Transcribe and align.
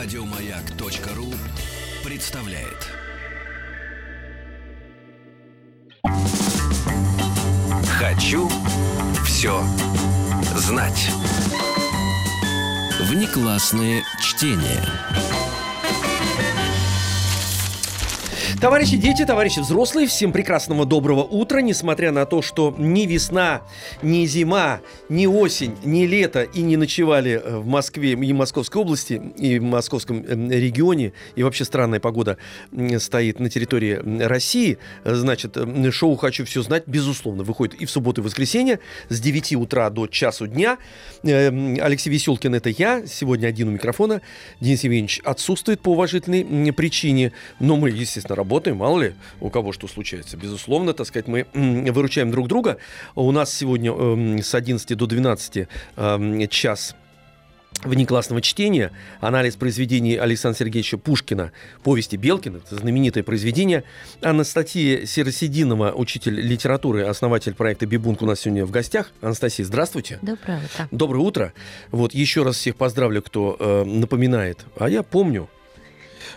Радиомаяк.ру 0.00 1.34
представляет. 2.04 2.86
Хочу 7.98 8.48
все 9.24 9.60
знать. 10.54 11.10
Внеклассное 13.10 14.04
чтение. 14.20 14.84
Товарищи 18.60 18.96
дети, 18.96 19.24
товарищи 19.24 19.60
взрослые, 19.60 20.08
всем 20.08 20.32
прекрасного 20.32 20.84
доброго 20.84 21.22
утра, 21.22 21.60
несмотря 21.60 22.10
на 22.10 22.26
то, 22.26 22.42
что 22.42 22.74
ни 22.76 23.06
весна, 23.06 23.62
ни 24.02 24.26
зима, 24.26 24.80
ни 25.08 25.26
осень, 25.26 25.76
ни 25.84 26.04
лето 26.06 26.42
и 26.42 26.62
не 26.62 26.76
ночевали 26.76 27.40
э, 27.40 27.58
в 27.58 27.68
Москве 27.68 28.14
и 28.14 28.32
Московской 28.32 28.82
области, 28.82 29.22
и 29.36 29.60
в 29.60 29.62
московском 29.62 30.24
э, 30.26 30.58
регионе, 30.58 31.12
и 31.36 31.44
вообще 31.44 31.64
странная 31.64 32.00
погода 32.00 32.36
стоит 32.98 33.38
на 33.38 33.48
территории 33.48 34.00
России, 34.24 34.78
значит, 35.04 35.56
э, 35.56 35.90
шоу 35.92 36.16
«Хочу 36.16 36.44
все 36.44 36.60
знать», 36.62 36.82
безусловно, 36.88 37.44
выходит 37.44 37.80
и 37.80 37.86
в 37.86 37.90
субботу, 37.92 38.22
и 38.22 38.24
в 38.24 38.26
воскресенье 38.26 38.80
с 39.08 39.20
9 39.20 39.54
утра 39.54 39.88
до 39.88 40.08
часу 40.08 40.48
дня. 40.48 40.78
Алексей 41.22 42.10
Веселкин— 42.10 42.54
это 42.56 42.70
я, 42.70 43.06
сегодня 43.06 43.46
один 43.46 43.68
у 43.68 43.70
микрофона, 43.70 44.20
Денис 44.60 44.82
Евгеньевич 44.82 45.20
отсутствует 45.24 45.80
по 45.80 45.90
уважительной 45.90 46.72
причине, 46.72 47.30
но 47.60 47.76
мы, 47.76 47.90
естественно, 47.90 48.34
работаем 48.34 48.47
работаем, 48.48 48.78
мало 48.78 49.02
ли 49.02 49.14
у 49.40 49.50
кого 49.50 49.72
что 49.72 49.86
случается. 49.88 50.38
Безусловно, 50.38 50.94
так 50.94 51.06
сказать, 51.06 51.28
мы 51.28 51.46
выручаем 51.52 52.30
друг 52.30 52.48
друга. 52.48 52.78
У 53.14 53.30
нас 53.30 53.52
сегодня 53.52 53.92
э, 53.92 54.42
с 54.42 54.54
11 54.54 54.96
до 54.96 55.06
12 55.06 55.68
э, 55.96 56.46
час 56.48 56.94
внеклассного 57.84 58.40
чтения, 58.40 58.90
анализ 59.20 59.56
произведений 59.56 60.16
Александра 60.16 60.58
Сергеевича 60.58 60.96
Пушкина, 60.96 61.52
повести 61.84 62.16
Белкина, 62.16 62.56
это 62.56 62.74
знаменитое 62.74 63.22
произведение. 63.22 63.84
Анастасия 64.22 65.04
Серосидинова, 65.04 65.92
учитель 65.92 66.40
литературы, 66.40 67.04
основатель 67.04 67.54
проекта 67.54 67.86
Бибунг 67.86 68.22
у 68.22 68.26
нас 68.26 68.40
сегодня 68.40 68.64
в 68.64 68.70
гостях. 68.70 69.12
Анастасия, 69.20 69.66
здравствуйте. 69.66 70.18
Доброе 70.22 70.56
утро. 70.64 70.88
Доброе 70.90 71.20
утро. 71.20 71.52
Вот 71.92 72.14
еще 72.14 72.44
раз 72.44 72.56
всех 72.56 72.76
поздравлю, 72.76 73.20
кто 73.22 73.56
э, 73.60 73.84
напоминает. 73.84 74.64
А 74.78 74.88
я 74.88 75.02
помню, 75.02 75.48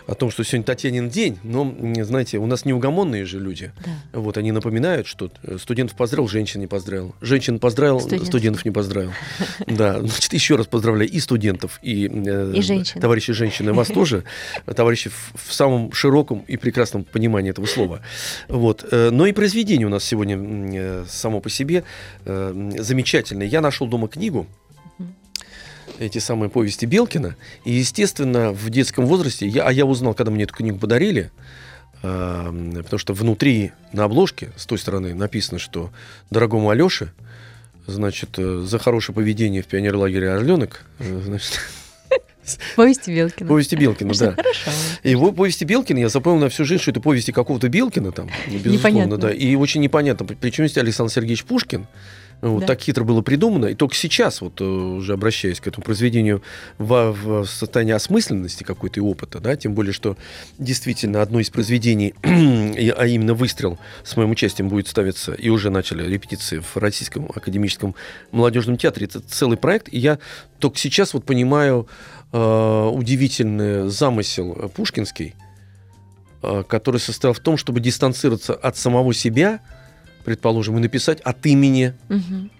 о 0.06 0.14
том, 0.14 0.30
что 0.30 0.44
сегодня 0.44 0.64
Татьянин 0.64 1.08
день, 1.08 1.38
но, 1.42 1.74
знаете, 2.02 2.38
у 2.38 2.46
нас 2.46 2.64
неугомонные 2.64 3.24
же 3.24 3.38
люди. 3.38 3.72
Да. 3.84 4.20
Вот 4.20 4.36
они 4.36 4.52
напоминают, 4.52 5.06
что 5.06 5.30
э, 5.42 5.58
студентов 5.58 5.96
поздравил, 5.96 6.28
женщин 6.28 6.60
не 6.60 6.66
поздравил. 6.66 7.14
Женщин 7.20 7.58
поздравил, 7.58 8.00
студентов, 8.00 8.28
студентов 8.28 8.64
не 8.64 8.70
поздравил. 8.70 9.12
Да, 9.66 10.00
значит, 10.00 10.32
еще 10.32 10.56
раз 10.56 10.66
поздравляю 10.66 11.10
и 11.10 11.18
студентов, 11.18 11.78
и, 11.82 12.06
э, 12.08 12.52
и 12.54 12.62
женщин. 12.62 13.00
товарищи 13.00 13.32
женщины, 13.32 13.72
вас 13.72 13.88
тоже, 13.94 14.24
товарищи 14.66 15.10
в 15.34 15.52
самом 15.52 15.92
широком 15.92 16.44
и 16.46 16.56
прекрасном 16.56 17.04
понимании 17.04 17.50
этого 17.50 17.66
слова. 17.66 18.00
Вот. 18.48 18.84
Э, 18.90 19.10
но 19.10 19.26
и 19.26 19.32
произведение 19.32 19.86
у 19.86 19.90
нас 19.90 20.04
сегодня 20.04 21.04
само 21.08 21.40
по 21.40 21.50
себе 21.50 21.84
замечательное. 22.24 23.46
Я 23.46 23.60
нашел 23.60 23.86
дома 23.86 24.08
книгу, 24.08 24.46
эти 25.98 26.18
самые 26.18 26.50
повести 26.50 26.86
Белкина. 26.86 27.36
И, 27.64 27.72
естественно, 27.72 28.52
в 28.52 28.70
детском 28.70 29.06
возрасте, 29.06 29.46
я, 29.46 29.64
а 29.64 29.72
я 29.72 29.84
узнал, 29.86 30.14
когда 30.14 30.30
мне 30.30 30.44
эту 30.44 30.54
книгу 30.54 30.78
подарили, 30.78 31.30
э, 32.02 32.72
потому 32.82 32.98
что 32.98 33.12
внутри 33.14 33.72
на 33.92 34.04
обложке 34.04 34.50
с 34.56 34.66
той 34.66 34.78
стороны 34.78 35.14
написано, 35.14 35.58
что 35.58 35.90
дорогому 36.30 36.70
Алёше, 36.70 37.12
значит, 37.86 38.30
э, 38.38 38.64
за 38.66 38.78
хорошее 38.78 39.14
поведение 39.14 39.62
в 39.62 39.66
пионерлагере 39.66 40.30
«Орленок», 40.30 40.84
э, 40.98 41.20
значит, 41.24 41.60
Повести 42.76 43.10
Белкина. 43.10 43.48
Повести 43.48 43.76
Белкина, 43.76 44.14
да. 44.14 44.32
Хорошо. 44.32 44.70
Его 45.04 45.30
повести 45.32 45.64
Белкина, 45.64 45.98
я 45.98 46.08
запомнил 46.08 46.40
на 46.40 46.48
всю 46.48 46.64
жизнь, 46.64 46.82
что 46.82 46.90
это 46.90 47.00
повести 47.00 47.30
какого-то 47.30 47.68
Белкина 47.68 48.10
там, 48.10 48.28
безусловно, 48.46 48.72
непонятно. 48.72 49.16
да. 49.16 49.30
И 49.30 49.54
очень 49.54 49.80
непонятно, 49.80 50.26
причем 50.26 50.64
есть 50.64 50.76
Александр 50.76 51.12
Сергеевич 51.12 51.44
Пушкин, 51.44 51.86
вот 52.42 52.62
да. 52.62 52.66
так 52.66 52.80
хитро 52.80 53.04
было 53.04 53.22
придумано. 53.22 53.66
И 53.66 53.74
только 53.74 53.94
сейчас, 53.94 54.40
вот 54.40 54.60
э, 54.60 54.64
уже 54.64 55.12
обращаясь 55.12 55.60
к 55.60 55.66
этому 55.68 55.84
произведению 55.84 56.42
в, 56.76 57.12
в 57.12 57.46
состоянии 57.46 57.92
осмысленности 57.92 58.64
какой-то 58.64 58.98
и 58.98 59.02
опыта, 59.02 59.38
да, 59.38 59.54
тем 59.54 59.74
более, 59.74 59.92
что 59.92 60.16
действительно 60.58 61.22
одно 61.22 61.38
из 61.38 61.50
произведений, 61.50 62.14
а 62.22 63.06
именно 63.06 63.34
«Выстрел» 63.34 63.78
с 64.02 64.16
моим 64.16 64.32
участием 64.32 64.68
будет 64.68 64.88
ставиться, 64.88 65.32
и 65.32 65.48
уже 65.50 65.70
начали 65.70 66.04
репетиции 66.04 66.58
в 66.58 66.76
Российском 66.76 67.30
академическом 67.32 67.94
молодежном 68.32 68.76
театре. 68.76 69.06
Это 69.06 69.20
целый 69.20 69.56
проект, 69.56 69.88
и 69.92 69.98
я 69.98 70.18
только 70.58 70.78
сейчас 70.78 71.14
вот 71.14 71.24
понимаю 71.24 71.86
э, 72.32 72.90
удивительный 72.92 73.88
замысел 73.88 74.68
пушкинский, 74.74 75.36
э, 76.42 76.64
который 76.66 76.98
состоял 76.98 77.34
в 77.34 77.40
том, 77.40 77.56
чтобы 77.56 77.78
дистанцироваться 77.78 78.52
от 78.52 78.76
самого 78.76 79.14
себя– 79.14 79.60
предположим, 80.24 80.76
и 80.78 80.80
написать 80.80 81.20
от 81.20 81.44
имени 81.46 81.94
угу. 82.08 82.50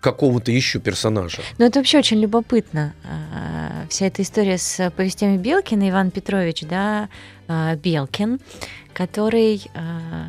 какого-то 0.00 0.52
еще 0.52 0.80
персонажа. 0.80 1.42
Ну, 1.58 1.66
это 1.66 1.78
вообще 1.78 1.98
очень 1.98 2.18
любопытно. 2.18 2.94
А, 3.04 3.86
вся 3.88 4.06
эта 4.06 4.22
история 4.22 4.58
с 4.58 4.90
повестями 4.96 5.36
Белкина, 5.36 5.88
Иван 5.90 6.10
Петрович, 6.10 6.62
да, 6.62 7.08
а, 7.46 7.76
Белкин, 7.76 8.40
который... 8.92 9.62
А, 9.74 10.28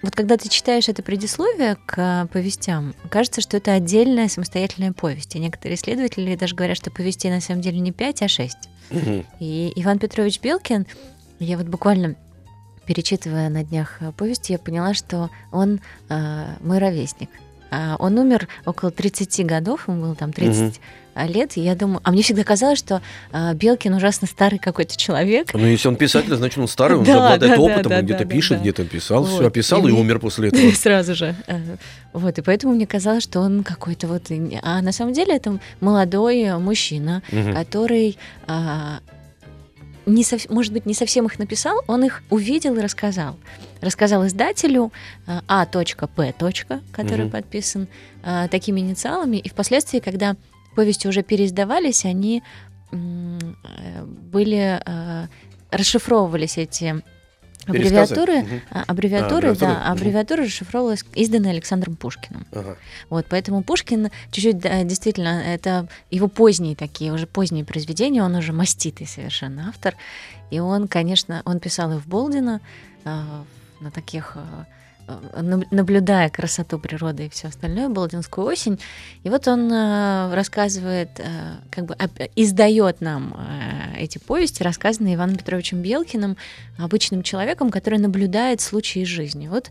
вот 0.00 0.14
когда 0.14 0.36
ты 0.36 0.48
читаешь 0.48 0.88
это 0.88 1.02
предисловие 1.02 1.76
к 1.86 2.28
повестям, 2.32 2.94
кажется, 3.10 3.40
что 3.40 3.56
это 3.56 3.72
отдельная 3.72 4.28
самостоятельная 4.28 4.92
повесть. 4.92 5.34
И 5.34 5.40
некоторые 5.40 5.76
исследователи 5.76 6.36
даже 6.36 6.54
говорят, 6.54 6.76
что 6.76 6.92
повестей 6.92 7.30
на 7.30 7.40
самом 7.40 7.62
деле 7.62 7.80
не 7.80 7.90
пять, 7.90 8.22
а 8.22 8.28
шесть. 8.28 8.68
Угу. 8.90 9.24
И 9.40 9.72
Иван 9.74 9.98
Петрович 9.98 10.40
Белкин, 10.40 10.86
я 11.40 11.58
вот 11.58 11.66
буквально 11.66 12.14
перечитывая 12.88 13.50
на 13.50 13.62
днях 13.62 13.98
э, 14.00 14.12
повесть, 14.16 14.48
я 14.48 14.58
поняла, 14.58 14.94
что 14.94 15.28
он 15.52 15.80
э, 16.08 16.46
мой 16.60 16.78
ровесник. 16.78 17.28
А 17.70 17.96
он 17.98 18.18
умер 18.18 18.48
около 18.64 18.90
30 18.90 19.44
годов, 19.44 19.88
ему 19.88 20.00
было 20.00 20.14
там 20.14 20.32
30 20.32 20.62
угу 20.62 20.72
лет, 21.26 21.56
и 21.56 21.60
я 21.60 21.74
думаю, 21.74 22.00
а 22.04 22.12
мне 22.12 22.22
всегда 22.22 22.44
казалось, 22.44 22.78
что 22.78 23.02
э, 23.32 23.52
Белкин 23.54 23.92
ужасно 23.94 24.28
старый 24.28 24.60
какой-то 24.60 24.96
человек. 24.96 25.52
Ну, 25.52 25.66
если 25.66 25.88
он 25.88 25.96
писатель, 25.96 26.32
значит, 26.36 26.58
он 26.58 26.68
старый, 26.68 26.96
он 26.96 27.02
да, 27.02 27.26
обладает 27.26 27.56
да, 27.56 27.60
опытом, 27.60 27.90
да, 27.90 27.98
он 27.98 28.04
где-то 28.04 28.24
пишет, 28.24 28.60
где-то 28.60 28.84
писал, 28.84 29.24
вот. 29.24 29.32
все 29.32 29.46
описал 29.48 29.84
и, 29.88 29.90
и 29.90 29.92
умер 29.92 30.20
после 30.20 30.48
этого. 30.50 30.70
Сразу 30.70 31.16
же. 31.16 31.34
Э, 31.48 31.58
вот, 32.12 32.38
и 32.38 32.42
поэтому 32.42 32.74
мне 32.74 32.86
казалось, 32.86 33.24
что 33.24 33.40
он 33.40 33.64
какой-то 33.64 34.06
вот... 34.06 34.30
А 34.62 34.80
на 34.80 34.92
самом 34.92 35.12
деле 35.12 35.34
это 35.34 35.58
молодой 35.80 36.56
мужчина, 36.58 37.22
угу. 37.32 37.52
который 37.52 38.16
а, 38.46 39.00
не 40.08 40.24
сов... 40.24 40.48
может 40.50 40.72
быть, 40.72 40.86
не 40.86 40.94
совсем 40.94 41.26
их 41.26 41.38
написал, 41.38 41.80
он 41.86 42.04
их 42.04 42.22
увидел 42.30 42.74
и 42.76 42.80
рассказал. 42.80 43.36
Рассказал 43.80 44.26
издателю 44.26 44.92
А.П. 45.46 45.84
который 46.92 47.26
угу. 47.26 47.32
подписан 47.32 47.88
а, 48.22 48.48
такими 48.48 48.80
инициалами, 48.80 49.36
и 49.36 49.48
впоследствии, 49.48 50.00
когда 50.00 50.36
повести 50.74 51.08
уже 51.08 51.22
переиздавались, 51.22 52.04
они 52.04 52.42
были 52.90 54.80
а, 54.84 55.28
расшифровывались 55.70 56.58
эти 56.58 57.02
Аббревиатуры, 57.68 58.38
угу. 58.38 58.60
аббревиатуры, 58.86 59.50
а, 59.50 59.54
да, 59.54 59.70
угу. 59.70 59.92
аббревиатура 59.92 60.44
расшифровывалась, 60.44 61.04
изданная 61.14 61.52
Александром 61.52 61.96
Пушкиным. 61.96 62.46
Ага. 62.52 62.76
Вот, 63.10 63.26
поэтому 63.28 63.62
Пушкин 63.62 64.10
чуть-чуть, 64.30 64.58
действительно, 64.86 65.42
это 65.46 65.88
его 66.10 66.28
поздние 66.28 66.74
такие, 66.74 67.12
уже 67.12 67.26
поздние 67.26 67.64
произведения, 67.64 68.22
он 68.22 68.34
уже 68.34 68.52
маститый 68.52 69.06
совершенно 69.06 69.68
автор. 69.68 69.94
И 70.50 70.58
он, 70.60 70.88
конечно, 70.88 71.42
он 71.44 71.60
писал 71.60 71.92
и 71.92 71.96
в 71.96 72.06
Болдина, 72.06 72.60
на 73.04 73.90
таких 73.92 74.36
Э, 74.36 74.64
наблюдая 75.70 76.28
красоту 76.30 76.78
природы 76.78 77.26
и 77.26 77.28
все 77.28 77.48
остальное, 77.48 77.88
Болдинскую 77.88 78.46
осень. 78.46 78.78
И 79.22 79.30
вот 79.30 79.48
он 79.48 79.72
э, 79.72 80.34
рассказывает, 80.34 81.10
э, 81.18 81.56
как 81.70 81.86
бы 81.86 81.96
издает 82.36 83.00
нам 83.00 83.36
эти 83.96 84.18
повести, 84.18 84.62
рассказанные 84.62 85.14
Иваном 85.14 85.36
Петровичем 85.36 85.82
Белкиным, 85.82 86.36
обычным 86.78 87.22
человеком, 87.22 87.70
который 87.70 87.98
наблюдает 87.98 88.60
случаи 88.60 89.04
жизни. 89.04 89.48
Вот 89.48 89.70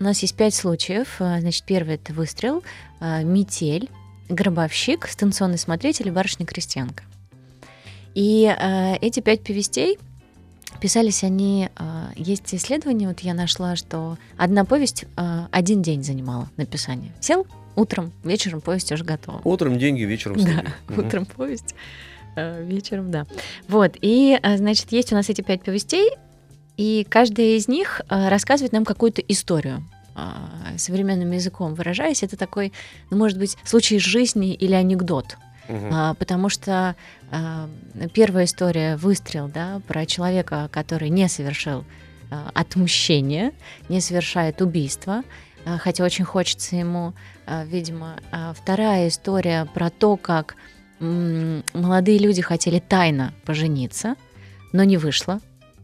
у 0.00 0.04
нас 0.04 0.20
есть 0.20 0.36
пять 0.36 0.54
случаев. 0.54 1.16
Значит, 1.18 1.64
первый 1.64 1.96
это 1.96 2.12
выстрел, 2.12 2.62
метель, 3.00 3.88
гробовщик, 4.28 5.06
станционный 5.08 5.58
смотритель 5.58 6.08
и 6.08 6.10
барышня-крестьянка. 6.10 7.04
И 8.14 8.54
эти 9.00 9.20
пять 9.20 9.42
повестей— 9.42 9.98
Писались 10.80 11.22
они, 11.24 11.70
а, 11.76 12.10
есть 12.16 12.54
исследования, 12.54 13.08
вот 13.08 13.20
я 13.20 13.34
нашла, 13.34 13.76
что 13.76 14.18
одна 14.36 14.64
повесть 14.64 15.06
а, 15.16 15.48
один 15.50 15.82
день 15.82 16.02
занимала 16.02 16.48
написание. 16.56 17.12
Сел 17.20 17.46
утром, 17.76 18.12
вечером 18.22 18.60
повесть 18.60 18.92
уже 18.92 19.04
готова. 19.04 19.40
Утром 19.44 19.78
деньги, 19.78 20.02
вечером. 20.02 20.44
Да, 20.44 20.64
угу. 20.88 21.02
утром 21.06 21.26
повесть, 21.26 21.74
а, 22.36 22.62
вечером, 22.62 23.10
да. 23.10 23.26
Вот, 23.68 23.96
и, 24.00 24.38
значит, 24.56 24.92
есть 24.92 25.12
у 25.12 25.14
нас 25.14 25.28
эти 25.30 25.40
пять 25.40 25.62
повестей, 25.62 26.10
и 26.76 27.06
каждая 27.08 27.56
из 27.56 27.68
них 27.68 28.00
рассказывает 28.08 28.72
нам 28.72 28.84
какую-то 28.84 29.22
историю 29.22 29.84
современным 30.76 31.32
языком 31.32 31.74
выражаясь, 31.74 32.22
это 32.22 32.36
такой, 32.36 32.72
ну, 33.10 33.16
может 33.16 33.36
быть, 33.36 33.56
случай 33.64 33.96
из 33.96 34.02
жизни 34.02 34.54
или 34.54 34.72
анекдот. 34.72 35.36
Угу. 35.68 35.86
а, 35.92 36.14
потому 36.14 36.48
что 36.48 36.96
а, 37.30 37.68
первая 38.12 38.44
история 38.44 38.96
выстрел, 38.96 39.48
да, 39.48 39.80
про 39.86 40.06
человека, 40.06 40.68
который 40.72 41.08
не 41.08 41.28
совершил 41.28 41.84
а, 42.30 42.50
отмщение, 42.54 43.52
не 43.88 44.00
совершает 44.00 44.62
убийство, 44.62 45.22
а, 45.64 45.78
хотя 45.78 46.04
очень 46.04 46.24
хочется 46.24 46.76
ему, 46.76 47.14
а, 47.46 47.64
видимо. 47.64 48.16
А 48.32 48.52
вторая 48.54 49.08
история 49.08 49.66
про 49.74 49.90
то, 49.90 50.16
как 50.16 50.56
м, 51.00 51.64
молодые 51.72 52.18
люди 52.18 52.42
хотели 52.42 52.78
тайно 52.78 53.32
пожениться, 53.44 54.16
но 54.72 54.84
не 54.84 54.96
вышло. 54.96 55.40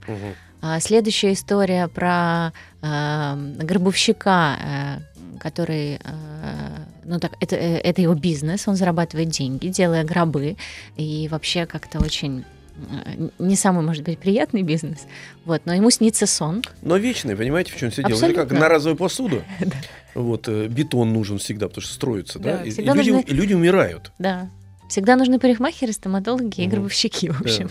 Угу. 0.07 0.35
А 0.63 0.79
следующая 0.81 1.33
история 1.33 1.89
про 1.89 2.53
э, 2.83 3.35
гробовщика, 3.63 4.59
э, 4.61 5.39
который, 5.39 5.99
э, 6.05 6.80
ну 7.11 7.19
так, 7.19 7.33
это, 7.41 7.57
э, 7.57 7.79
это 7.79 8.01
его 8.01 8.15
бизнес, 8.15 8.69
он 8.69 8.77
зарабатывает 8.77 9.29
деньги, 9.31 9.67
делая 9.67 10.05
гробы, 10.05 10.57
и 10.97 11.29
вообще 11.29 11.67
как-то 11.67 11.99
очень 11.99 12.45
э, 12.77 13.29
не 13.41 13.57
самый, 13.57 13.85
может 13.85 14.05
быть, 14.05 14.19
приятный 14.21 14.63
бизнес, 14.63 15.07
вот, 15.45 15.63
но 15.65 15.75
ему 15.75 15.91
снится 15.91 16.27
сон. 16.27 16.63
Но 16.83 16.97
вечный, 16.97 17.37
понимаете, 17.37 17.73
в 17.73 17.77
чем 17.77 17.91
все 17.91 18.03
дело? 18.03 18.15
Абсолютно. 18.15 18.43
Это 18.43 18.49
как 18.51 18.61
на 18.61 18.69
разовую 18.69 18.97
посуду. 18.97 19.43
Вот, 20.13 20.49
э, 20.49 20.67
бетон 20.67 21.13
нужен 21.13 21.39
всегда, 21.39 21.69
потому 21.69 21.83
что 21.83 21.95
строится, 21.95 22.41
да, 22.41 22.65
и 22.65 22.71
люди 22.73 23.55
умирают. 23.55 24.11
Да, 24.19 24.51
Всегда 24.89 25.15
нужны 25.15 25.39
парикмахеры, 25.39 25.93
стоматологи 25.93 26.63
и 26.63 26.67
гробовщики, 26.67 27.29
в 27.31 27.41
общем. 27.41 27.71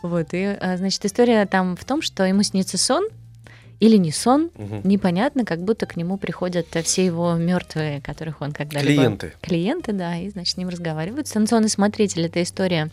Вот, 0.00 0.28
и, 0.32 0.44
а, 0.44 0.78
значит, 0.78 1.04
история 1.04 1.44
там 1.44 1.76
в 1.76 1.84
том, 1.84 2.00
что 2.00 2.24
ему 2.24 2.42
снится 2.42 2.78
сон, 2.78 3.06
или 3.84 3.98
не 3.98 4.12
сон, 4.12 4.50
угу. 4.56 4.80
непонятно, 4.82 5.44
как 5.44 5.62
будто 5.62 5.84
к 5.84 5.96
нему 5.96 6.16
приходят 6.16 6.66
все 6.84 7.04
его 7.04 7.34
мертвые, 7.34 8.00
которых 8.00 8.40
он 8.40 8.52
когда-либо... 8.52 9.02
Клиенты. 9.02 9.32
Клиенты, 9.42 9.92
да, 9.92 10.16
и, 10.16 10.30
значит, 10.30 10.54
с 10.54 10.56
ним 10.56 10.70
разговаривают. 10.70 11.28
Станционный 11.28 11.68
смотритель— 11.68 12.22
это 12.24 12.42
история 12.42 12.90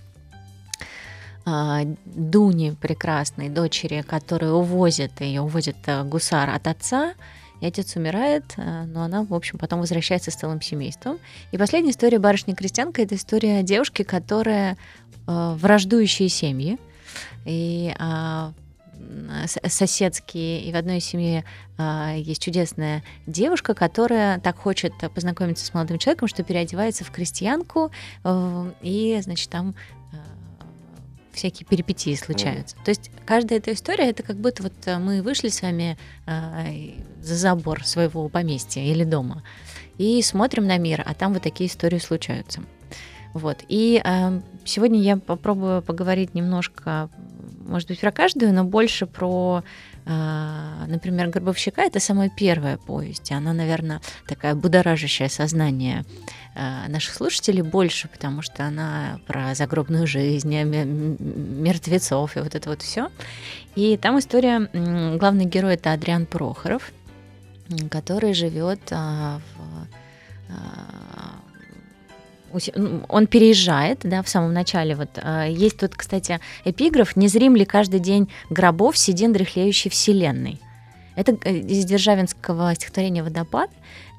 а, 1.46 1.84
Дуни 2.04 2.72
прекрасной, 2.72 3.48
дочери, 3.48 4.02
которую 4.02 4.56
увозят, 4.56 5.22
ее 5.22 5.40
увозит 5.40 5.78
а, 5.86 6.04
гусар 6.04 6.50
от 6.50 6.68
отца, 6.68 7.14
и 7.62 7.66
отец 7.68 7.96
умирает, 7.96 8.44
э, 8.58 8.86
но 8.86 9.04
она, 9.04 9.24
в 9.24 9.36
общем, 9.36 9.60
потом 9.60 9.82
возвращается 9.82 10.32
с 10.32 10.34
целым 10.34 10.62
семейством. 10.62 11.20
И 11.52 11.60
последняя 11.60 11.92
история 11.92 12.18
барышни-крестьянка— 12.18 13.02
это 13.04 13.14
история 13.14 13.62
девушки, 13.62 14.02
которая 14.02 14.78
э, 15.28 15.54
враждующие 15.58 16.28
семьи, 16.28 16.80
и 17.46 17.94
а, 18.00 18.52
соседские, 19.46 20.62
и 20.64 20.72
в 20.72 20.76
одной 20.76 21.00
семье 21.00 21.44
а, 21.78 22.14
есть 22.16 22.42
чудесная 22.42 23.04
девушка, 23.28 23.74
которая 23.74 24.40
так 24.40 24.58
хочет 24.58 24.94
познакомиться 25.14 25.66
с 25.66 25.74
молодым 25.74 25.98
человеком, 25.98 26.28
что 26.28 26.44
переодевается 26.44 27.04
в 27.04 27.12
крестьянку, 27.12 27.92
э, 28.24 28.72
и, 28.82 29.20
значит, 29.22 29.50
там 29.50 29.76
всякие 31.34 31.66
перипетии 31.66 32.16
случаются. 32.16 32.76
Mm. 32.76 32.84
То 32.86 32.90
есть 32.90 33.12
каждая 33.26 33.60
эта 33.60 33.74
история 33.74 34.10
это 34.10 34.24
как 34.24 34.38
будто 34.38 34.64
вот 34.64 34.74
э, 34.86 34.98
мы 34.98 35.22
вышли 35.22 35.50
с 35.50 35.62
вами 35.62 35.98
э, 36.26 36.92
за 37.22 37.36
забор 37.36 37.86
своего 37.86 38.28
поместья 38.30 38.82
или 38.82 39.04
дома 39.04 39.44
и 39.98 40.22
смотрим 40.22 40.68
на 40.68 40.78
мир, 40.78 41.04
а 41.06 41.14
там 41.14 41.34
вот 41.34 41.44
такие 41.44 41.70
истории 41.70 42.00
случаются. 42.00 42.62
Вот. 43.34 43.60
И 43.70 44.02
э, 44.04 44.42
сегодня 44.66 45.00
я 45.00 45.18
попробую 45.18 45.82
поговорить 45.82 46.34
немножко, 46.34 47.10
может 47.72 47.88
быть, 47.88 48.00
про 48.00 48.12
каждую, 48.12 48.54
но 48.54 48.64
больше 48.64 49.08
про 49.08 49.64
а, 50.06 50.86
например, 50.88 51.30
«Гробовщика»— 51.30 51.82
это 51.84 52.00
самая 52.00 52.30
первая 52.30 52.78
повесть. 52.78 53.32
Она, 53.32 53.54
наверное, 53.54 54.02
такая 54.28 54.56
будоражащее 54.56 55.30
сознание 55.30 56.04
а, 56.56 56.88
наших 56.88 57.14
слушателей 57.14 57.62
больше, 57.62 58.08
потому 58.08 58.42
что 58.42 58.66
она 58.66 59.20
про 59.28 59.54
загробную 59.54 60.08
жизнь, 60.08 60.54
мертвецов 60.54 62.36
и 62.36 62.40
вот 62.40 62.56
это 62.56 62.70
вот 62.70 62.82
все. 62.82 63.10
И 63.76 63.96
там 63.98 64.18
история, 64.18 64.70
главный 65.18 65.46
герой— 65.46 65.74
это 65.76 65.94
Адриан 65.94 66.26
Прохоров, 66.26 66.92
который 67.90 68.34
живет 68.34 68.82
а, 68.92 69.40
в 69.56 69.88
он 73.10 73.28
переезжает, 73.28 74.00
да, 74.04 74.22
в 74.22 74.30
самом 74.30 74.54
начале. 74.54 74.96
Вот 74.96 75.10
а, 75.18 75.46
есть 75.46 75.78
тут, 75.78 75.96
кстати, 75.96 76.40
эпиграф 76.66 77.16
«Не 77.16 77.28
зрим 77.28 77.56
ли 77.56 77.66
каждый 77.66 78.00
день 78.00 78.30
гробов 78.50 78.98
седин 78.98 79.34
дряхлеющей 79.34 79.90
вселенной». 79.90 80.60
Это 81.16 81.38
э, 81.44 81.58
из 81.58 81.86
Державинского 81.86 82.74
стихотворения 82.76 83.24
«Водопад», 83.24 83.70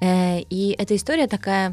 э, 0.01 0.41
и 0.41 0.75
эта 0.79 0.95
история 0.97 1.27
такая, 1.27 1.71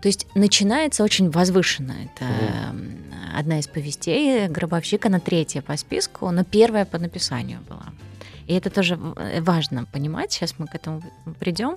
то 0.00 0.08
есть 0.08 0.26
начинается 0.34 1.04
очень 1.04 1.30
возвышенно. 1.30 1.94
Это 2.04 2.24
угу. 2.24 3.38
одна 3.38 3.58
из 3.58 3.66
повестей 3.66 4.48
«Гробовщик», 4.48 5.06
она 5.06 5.20
третья 5.20 5.62
по 5.62 5.76
списку, 5.76 6.30
но 6.30 6.44
первая 6.44 6.84
по 6.84 6.98
написанию 6.98 7.60
была. 7.68 7.86
И 8.46 8.54
это 8.54 8.70
тоже 8.70 8.98
э, 9.16 9.40
важно 9.40 9.84
понимать, 9.84 10.32
сейчас 10.32 10.54
мы 10.58 10.66
к 10.66 10.74
этому 10.74 11.02
придем. 11.38 11.76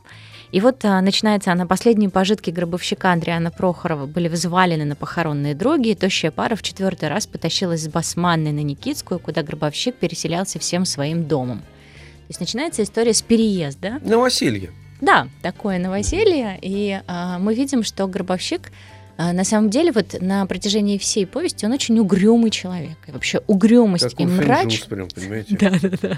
И 0.51 0.59
вот 0.59 0.83
а, 0.83 1.01
начинается 1.01 1.51
она, 1.51 1.65
последние 1.65 2.09
пожитки 2.09 2.49
гробовщика 2.49 3.11
Андриана 3.11 3.51
Прохорова 3.51 4.05
были 4.05 4.27
взвалены 4.27 4.85
на 4.85 4.95
похоронные 4.95 5.55
дроги, 5.55 5.89
и 5.89 5.95
тощая 5.95 6.31
пара 6.31 6.55
в 6.55 6.63
четвертый 6.63 7.09
раз 7.09 7.27
потащилась 7.27 7.83
с 7.83 7.87
Басманной 7.87 8.51
на 8.51 8.61
Никитскую, 8.61 9.19
куда 9.19 9.43
гробовщик 9.43 9.95
переселялся 9.95 10.59
всем 10.59 10.85
своим 10.85 11.25
домом. 11.25 11.59
То 11.59 12.29
есть 12.29 12.39
начинается 12.39 12.83
история 12.83 13.13
с 13.13 13.21
переезда. 13.21 13.99
Новоселье. 14.03 14.71
Да, 15.01 15.27
такое 15.41 15.77
новоселье, 15.77 16.57
и 16.61 16.99
а, 17.07 17.37
мы 17.37 17.53
видим, 17.53 17.83
что 17.83 18.07
гробовщик 18.07 18.71
а, 19.17 19.31
на 19.31 19.43
самом 19.43 19.69
деле, 19.69 19.91
вот 19.91 20.15
на 20.19 20.45
протяжении 20.45 20.97
всей 20.97 21.25
повести 21.25 21.65
он 21.65 21.71
очень 21.71 21.97
угрюмый 21.99 22.51
человек. 22.51 22.97
И 23.07 23.11
вообще 23.11 23.41
угрюмость 23.47 24.11
как 24.11 24.19
и 24.19 24.25
мрачность. 24.25 24.87
прям, 24.87 25.07
понимаете? 25.07 25.57
Да, 25.59 25.71
да, 25.81 25.97
да. 26.01 26.17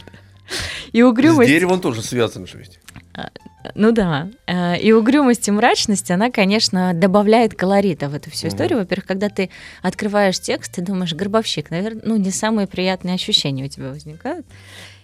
И 0.92 1.02
угрюмость... 1.02 1.50
С 1.50 1.54
деревом 1.54 1.82
тоже 1.82 2.02
связан 2.02 2.48
же 2.48 2.58
ведь. 2.58 2.80
А, 3.14 3.30
ну 3.76 3.92
да. 3.92 4.30
А, 4.46 4.76
и 4.76 4.92
угрюмость 4.92 5.48
и 5.48 5.52
мрачность, 5.52 6.10
она, 6.12 6.32
конечно, 6.32 6.94
добавляет 6.94 7.56
колорита 7.56 8.10
в 8.10 8.14
эту 8.14 8.30
всю 8.32 8.48
историю. 8.48 8.80
Во-первых, 8.80 9.06
когда 9.06 9.30
ты 9.30 9.50
открываешь 9.82 10.40
текст, 10.40 10.76
ты 10.76 10.82
думаешь, 10.82 11.14
гробовщик, 11.14 11.70
наверное, 11.70 12.02
ну 12.06 12.18
не 12.18 12.32
самые 12.32 12.68
приятные 12.68 13.16
ощущения 13.16 13.66
у 13.66 13.68
тебя 13.68 13.90
возникают. 13.90 14.46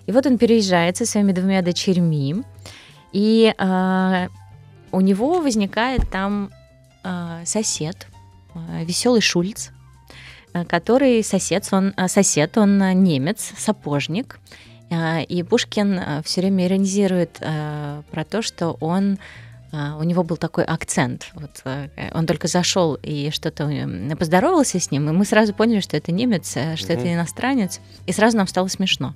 И 0.05 0.11
вот 0.11 0.25
он 0.25 0.37
переезжает 0.37 0.97
со 0.97 1.05
своими 1.05 1.31
двумя 1.31 1.61
дочерьми, 1.61 2.43
и 3.13 3.53
э, 3.57 4.27
у 4.91 5.01
него 5.01 5.39
возникает 5.39 6.09
там 6.11 6.51
э, 7.03 7.43
сосед, 7.45 8.07
э, 8.53 8.83
веселый 8.83 9.21
Шульц, 9.21 9.69
который 10.67 11.23
сосед, 11.23 11.67
он, 11.71 11.93
сосед, 12.07 12.57
он 12.57 12.77
немец, 13.03 13.53
сапожник, 13.57 14.39
и 15.27 15.43
Пушкин 15.43 15.99
а, 15.99 16.21
все 16.23 16.41
время 16.41 16.65
иронизирует 16.65 17.37
а, 17.41 18.03
про 18.11 18.23
то, 18.23 18.41
что 18.41 18.77
он 18.79 19.17
у 19.71 20.03
него 20.03 20.23
был 20.23 20.37
такой 20.37 20.65
акцент. 20.65 21.31
Вот, 21.33 21.63
он 22.13 22.27
только 22.27 22.47
зашел 22.47 22.93
и 23.01 23.31
что-то 23.31 23.67
поздоровался 24.19 24.79
с 24.79 24.91
ним, 24.91 25.09
и 25.09 25.11
мы 25.11 25.25
сразу 25.25 25.51
поняли, 25.51 25.79
что 25.79 25.97
это 25.97 26.11
немец, 26.11 26.55
э, 26.55 26.75
что 26.75 26.93
угу. 26.93 27.01
это 27.01 27.11
иностранец, 27.11 27.79
и 28.05 28.11
сразу 28.11 28.37
нам 28.37 28.45
стало 28.45 28.67
смешно. 28.67 29.15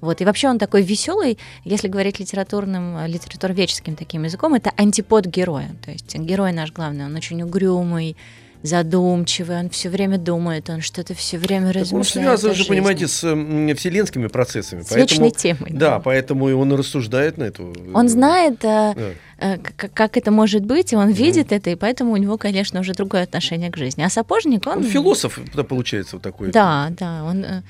Вот. 0.00 0.20
И 0.20 0.24
вообще 0.24 0.48
он 0.48 0.58
такой 0.58 0.82
веселый, 0.82 1.38
если 1.64 1.88
говорить 1.88 2.18
литературным, 2.20 3.06
литературоведческим 3.06 3.94
таким 3.94 4.24
языком, 4.24 4.54
это 4.54 4.72
антипод 4.76 5.26
героя. 5.26 5.70
То 5.84 5.90
есть 5.90 6.14
герой 6.14 6.52
наш 6.52 6.72
главный, 6.72 7.04
он 7.04 7.14
очень 7.14 7.42
угрюмый, 7.42 8.16
задумчивый, 8.62 9.58
он 9.58 9.70
все 9.70 9.88
время 9.88 10.18
думает, 10.18 10.70
он 10.70 10.80
что-то 10.80 11.14
все 11.14 11.38
время 11.38 11.68
так 11.68 11.82
размышляет. 11.82 12.28
Он 12.30 12.38
связан 12.38 12.54
же, 12.54 12.64
понимаете, 12.64 13.08
с 13.08 13.24
э, 13.24 13.74
вселенскими 13.74 14.28
процессами. 14.28 14.82
С 14.82 14.88
поэтому, 14.88 15.26
вечной 15.26 15.30
темой. 15.30 15.70
Да, 15.72 15.90
да, 15.90 15.98
поэтому 16.00 16.48
и 16.48 16.52
он 16.52 16.72
рассуждает 16.72 17.38
на 17.38 17.44
эту... 17.44 17.74
Он 17.94 18.08
знает, 18.08 18.64
э, 18.64 18.94
да. 18.94 19.54
э, 19.54 19.58
как, 19.58 20.16
это 20.16 20.30
может 20.30 20.64
быть, 20.64 20.92
и 20.92 20.96
он 20.96 21.10
видит 21.10 21.52
mm. 21.52 21.56
это, 21.56 21.70
и 21.70 21.74
поэтому 21.74 22.12
у 22.12 22.16
него, 22.16 22.38
конечно, 22.38 22.80
уже 22.80 22.92
другое 22.92 23.24
отношение 23.24 23.70
к 23.70 23.76
жизни. 23.76 24.02
А 24.02 24.10
сапожник, 24.10 24.66
он... 24.66 24.78
Он 24.78 24.84
философ, 24.84 25.38
получается, 25.68 26.16
вот 26.16 26.22
такой. 26.22 26.50
Да, 26.50 26.92
да, 26.98 27.24
он 27.24 27.44
э, 27.44 27.62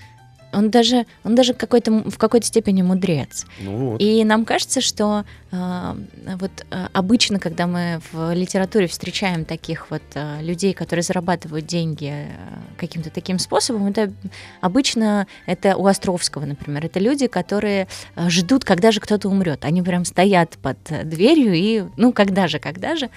он 0.52 0.70
даже, 0.70 1.06
он 1.24 1.34
даже 1.34 1.54
какой-то, 1.54 1.92
в 1.92 2.18
какой-то 2.18 2.46
степени 2.46 2.82
мудрец. 2.82 3.46
Ну 3.60 3.76
вот. 3.76 4.00
И 4.00 4.24
нам 4.24 4.44
кажется, 4.44 4.80
что 4.80 5.24
э, 5.50 5.94
вот 6.38 6.50
э, 6.70 6.86
обычно, 6.92 7.38
когда 7.38 7.66
мы 7.66 8.00
в 8.12 8.32
литературе 8.34 8.86
встречаем 8.86 9.44
таких 9.44 9.90
вот 9.90 10.02
э, 10.14 10.42
людей, 10.42 10.72
которые 10.74 11.02
зарабатывают 11.02 11.66
деньги 11.66 12.12
э, 12.12 12.28
каким-то 12.76 13.10
таким 13.10 13.38
способом, 13.38 13.86
это 13.86 14.12
обычно 14.60 15.26
это 15.46 15.76
у 15.76 15.86
Островского, 15.86 16.44
например, 16.44 16.84
это 16.86 17.00
люди, 17.00 17.26
которые 17.26 17.88
э, 18.16 18.28
ждут, 18.28 18.64
когда 18.64 18.92
же 18.92 19.00
кто-то 19.00 19.28
умрет. 19.28 19.64
Они 19.64 19.82
прям 19.82 20.04
стоят 20.04 20.58
под 20.62 20.78
дверью 21.04 21.54
и, 21.54 21.84
ну, 21.96 22.12
когда 22.12 22.48
же, 22.48 22.58
когда 22.58 22.96
же. 22.96 23.10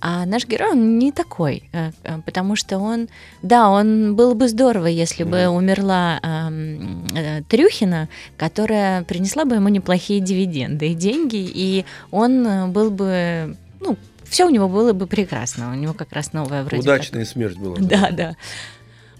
А 0.00 0.26
наш 0.26 0.46
герой, 0.46 0.70
он 0.72 0.98
не 0.98 1.10
такой, 1.10 1.64
э, 1.72 1.90
э, 2.04 2.20
потому 2.24 2.54
что 2.56 2.78
он, 2.78 3.08
да, 3.42 3.68
он 3.68 4.14
был 4.14 4.34
бы 4.34 4.48
здорово, 4.48 4.86
если 4.86 5.24
бы 5.24 5.48
умерла 5.48 6.20
э, 6.22 7.42
Трюхина, 7.48 8.08
которая 8.36 9.02
принесла 9.02 9.44
бы 9.44 9.56
ему 9.56 9.68
неплохие 9.68 10.20
дивиденды 10.20 10.92
и 10.92 10.94
деньги, 10.94 11.36
и 11.36 11.84
он 12.12 12.72
был 12.72 12.90
бы, 12.90 13.56
ну, 13.80 13.96
все 14.24 14.44
у 14.46 14.50
него 14.50 14.68
было 14.68 14.92
бы 14.92 15.06
прекрасно. 15.06 15.72
У 15.72 15.74
него 15.74 15.94
как 15.94 16.12
раз 16.12 16.32
новая 16.32 16.62
вроде 16.62 16.82
Удачная 16.82 17.24
как. 17.24 17.32
смерть 17.32 17.56
была. 17.56 17.76
Да, 17.78 18.10
да. 18.12 18.36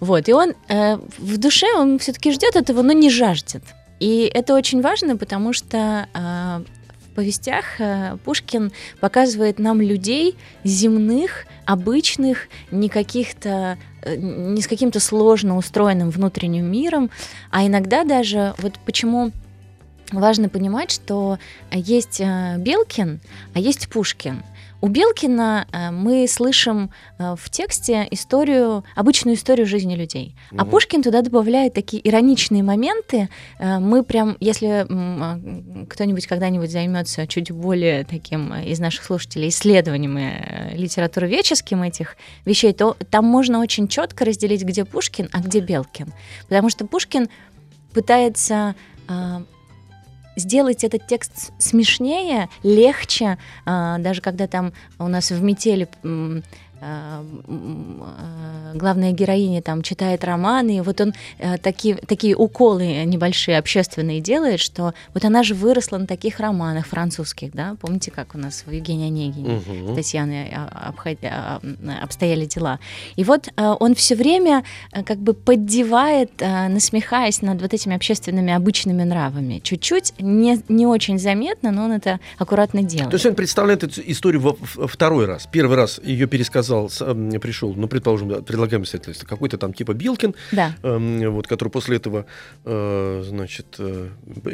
Вот, 0.00 0.28
и 0.28 0.32
он 0.32 0.54
э, 0.68 0.97
в 1.18 1.38
душе, 1.38 1.66
он 1.76 1.99
все-таки 1.99 2.30
ждет 2.32 2.54
этого, 2.54 2.82
но 2.82 2.92
не 2.92 3.11
жаждет. 3.11 3.62
И 3.99 4.30
это 4.32 4.54
очень 4.54 4.80
важно, 4.80 5.16
потому 5.16 5.52
что 5.52 6.06
э, 6.14 6.64
в 6.77 6.77
повестях 7.18 7.80
э, 7.80 8.16
Пушкин 8.25 8.70
показывает 9.00 9.58
нам 9.58 9.80
людей 9.80 10.37
земных, 10.62 11.46
обычных, 11.64 12.46
не 12.70 12.88
каких-то 12.88 13.76
э, 14.02 14.14
не 14.14 14.62
с 14.62 14.68
каким-то 14.68 15.00
сложно 15.00 15.56
устроенным 15.56 16.10
внутренним 16.10 16.70
миром, 16.70 17.10
а 17.50 17.66
иногда 17.66 18.04
даже 18.04 18.54
вот 18.58 18.78
почему 18.87 19.32
важно 20.12 20.48
понимать, 20.48 20.92
что 20.92 21.40
есть 21.72 22.20
э, 22.20 22.54
Белкин, 22.58 23.18
а 23.52 23.58
есть 23.58 23.88
Пушкин. 23.88 24.44
У 24.80 24.88
Белкина 24.88 25.66
э, 25.73 25.90
мы 25.90 26.28
слышим 26.28 26.90
э, 27.18 27.35
в 27.37 27.50
тексте 27.50 28.06
историю, 28.12 28.85
обычную 28.94 29.37
историю 29.37 29.66
жизни 29.66 29.97
людей. 29.97 30.37
Угу. 30.52 30.61
А 30.61 30.64
Пушкин 30.64 31.02
туда 31.02 31.23
добавляет 31.23 31.75
такие 31.75 32.06
ироничные 32.08 32.62
моменты. 32.62 33.28
Э, 33.58 33.80
мы 33.80 34.04
прям, 34.04 34.37
если 34.38 34.87
кто-нибудь 35.88 36.26
когда-нибудь 36.26 36.70
займется 36.70 37.26
чуть 37.26 37.50
более 37.50 38.04
таким 38.04 38.54
из 38.54 38.78
наших 38.78 39.04
слушателей 39.04 39.49
исследованием 39.49 40.18
литературоведческим 40.75 41.82
этих 41.82 42.16
вещей, 42.44 42.73
то 42.73 42.97
там 43.11 43.25
можно 43.25 43.61
очень 43.61 43.88
четко 43.88 44.25
разделить, 44.25 44.62
где 44.62 44.85
Пушкин, 44.85 45.28
а 45.32 45.40
где 45.40 45.61
Белкин. 45.61 46.12
Потому 46.49 46.70
что 46.70 46.87
Пушкин 46.87 47.28
пытается 47.92 48.75
сделать 50.38 50.85
этот 50.85 51.07
текст 51.07 51.52
смешнее, 51.59 52.49
легче, 52.62 53.38
а, 53.66 53.99
даже 53.99 54.21
когда 54.21 54.47
там 54.47 54.73
у 54.99 55.09
нас 55.09 55.30
в 55.30 55.42
метели 55.42 55.88
главная 58.75 59.12
героиня 59.12 59.62
там 59.62 59.82
читает 59.82 60.25
романы, 60.25 60.76
и 60.78 60.80
вот 60.80 61.00
он 61.00 61.14
э, 61.38 61.58
такие, 61.58 61.97
такие 61.97 62.37
уколы 62.37 63.04
небольшие 63.04 63.58
общественные 63.58 64.20
делает, 64.20 64.61
что 64.61 64.94
вот 65.14 65.25
она 65.25 65.42
же 65.42 65.54
выросла 65.54 65.99
на 65.99 66.06
таких 66.06 66.38
романах 66.40 66.87
французских, 66.87 67.52
да, 67.52 67.76
помните, 67.80 68.11
как 68.11 68.35
у 68.35 68.38
нас 68.38 68.64
в 68.66 68.70
Евгении 68.70 69.08
Онегине 69.08 69.56
угу. 69.56 69.94
Татьяны 69.94 70.50
обход... 70.73 71.18
обстояли 72.02 72.44
дела. 72.44 72.78
И 73.16 73.25
вот 73.25 73.49
он 73.56 73.94
все 73.94 74.14
время 74.14 74.62
как 75.04 75.18
бы 75.18 75.35
поддевает, 75.35 76.30
насмехаясь 76.40 77.42
над 77.42 77.61
вот 77.61 77.75
этими 77.75 77.97
общественными 77.97 78.52
обычными 78.52 79.02
нравами. 79.02 79.61
Чуть-чуть, 79.62 80.12
не, 80.18 80.61
не 80.68 80.87
очень 80.87 81.18
заметно, 81.18 81.73
но 81.73 81.85
он 81.85 81.92
это 81.92 82.20
аккуратно 82.38 82.82
делает. 82.82 83.11
То 83.11 83.16
есть 83.16 83.26
он 83.26 83.35
представляет 83.35 83.82
эту 83.82 84.00
историю 84.04 84.42
во 84.42 84.87
второй 84.87 85.26
раз. 85.26 85.49
Первый 85.50 85.76
раз 85.76 86.00
ее 86.04 86.26
пересказал 86.26 86.67
сказал, 86.68 86.88
пришел, 87.40 87.75
ну, 87.75 87.88
предположим, 87.88 88.44
предлагаем 88.44 88.82
обстоятельства, 88.82 89.26
какой-то 89.26 89.58
там 89.58 89.72
типа 89.72 89.94
Билкин, 89.94 90.34
да. 90.52 90.75
э, 90.82 91.28
вот, 91.28 91.46
который 91.46 91.68
после 91.68 91.96
этого, 91.96 92.26
э, 92.64 93.25
значит, 93.26 93.76
э, 93.78 94.08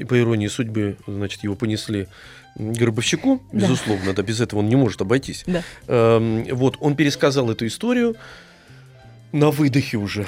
по 0.09 0.19
иронии 0.19 0.49
судьбы, 0.49 0.97
значит, 1.07 1.43
его 1.43 1.55
понесли 1.55 2.09
Гробовщику, 2.57 3.43
безусловно, 3.53 4.07
да. 4.07 4.13
да, 4.13 4.23
без 4.23 4.41
этого 4.41 4.61
он 4.61 4.69
не 4.69 4.77
может 4.77 5.01
обойтись. 5.01 5.45
Да. 5.47 5.63
Э, 5.89 6.45
вот, 6.53 6.77
он 6.81 6.95
пересказал 6.95 7.51
эту 7.51 7.67
историю, 7.67 8.17
на 9.35 9.51
выдохе 9.51 9.97
уже. 9.97 10.27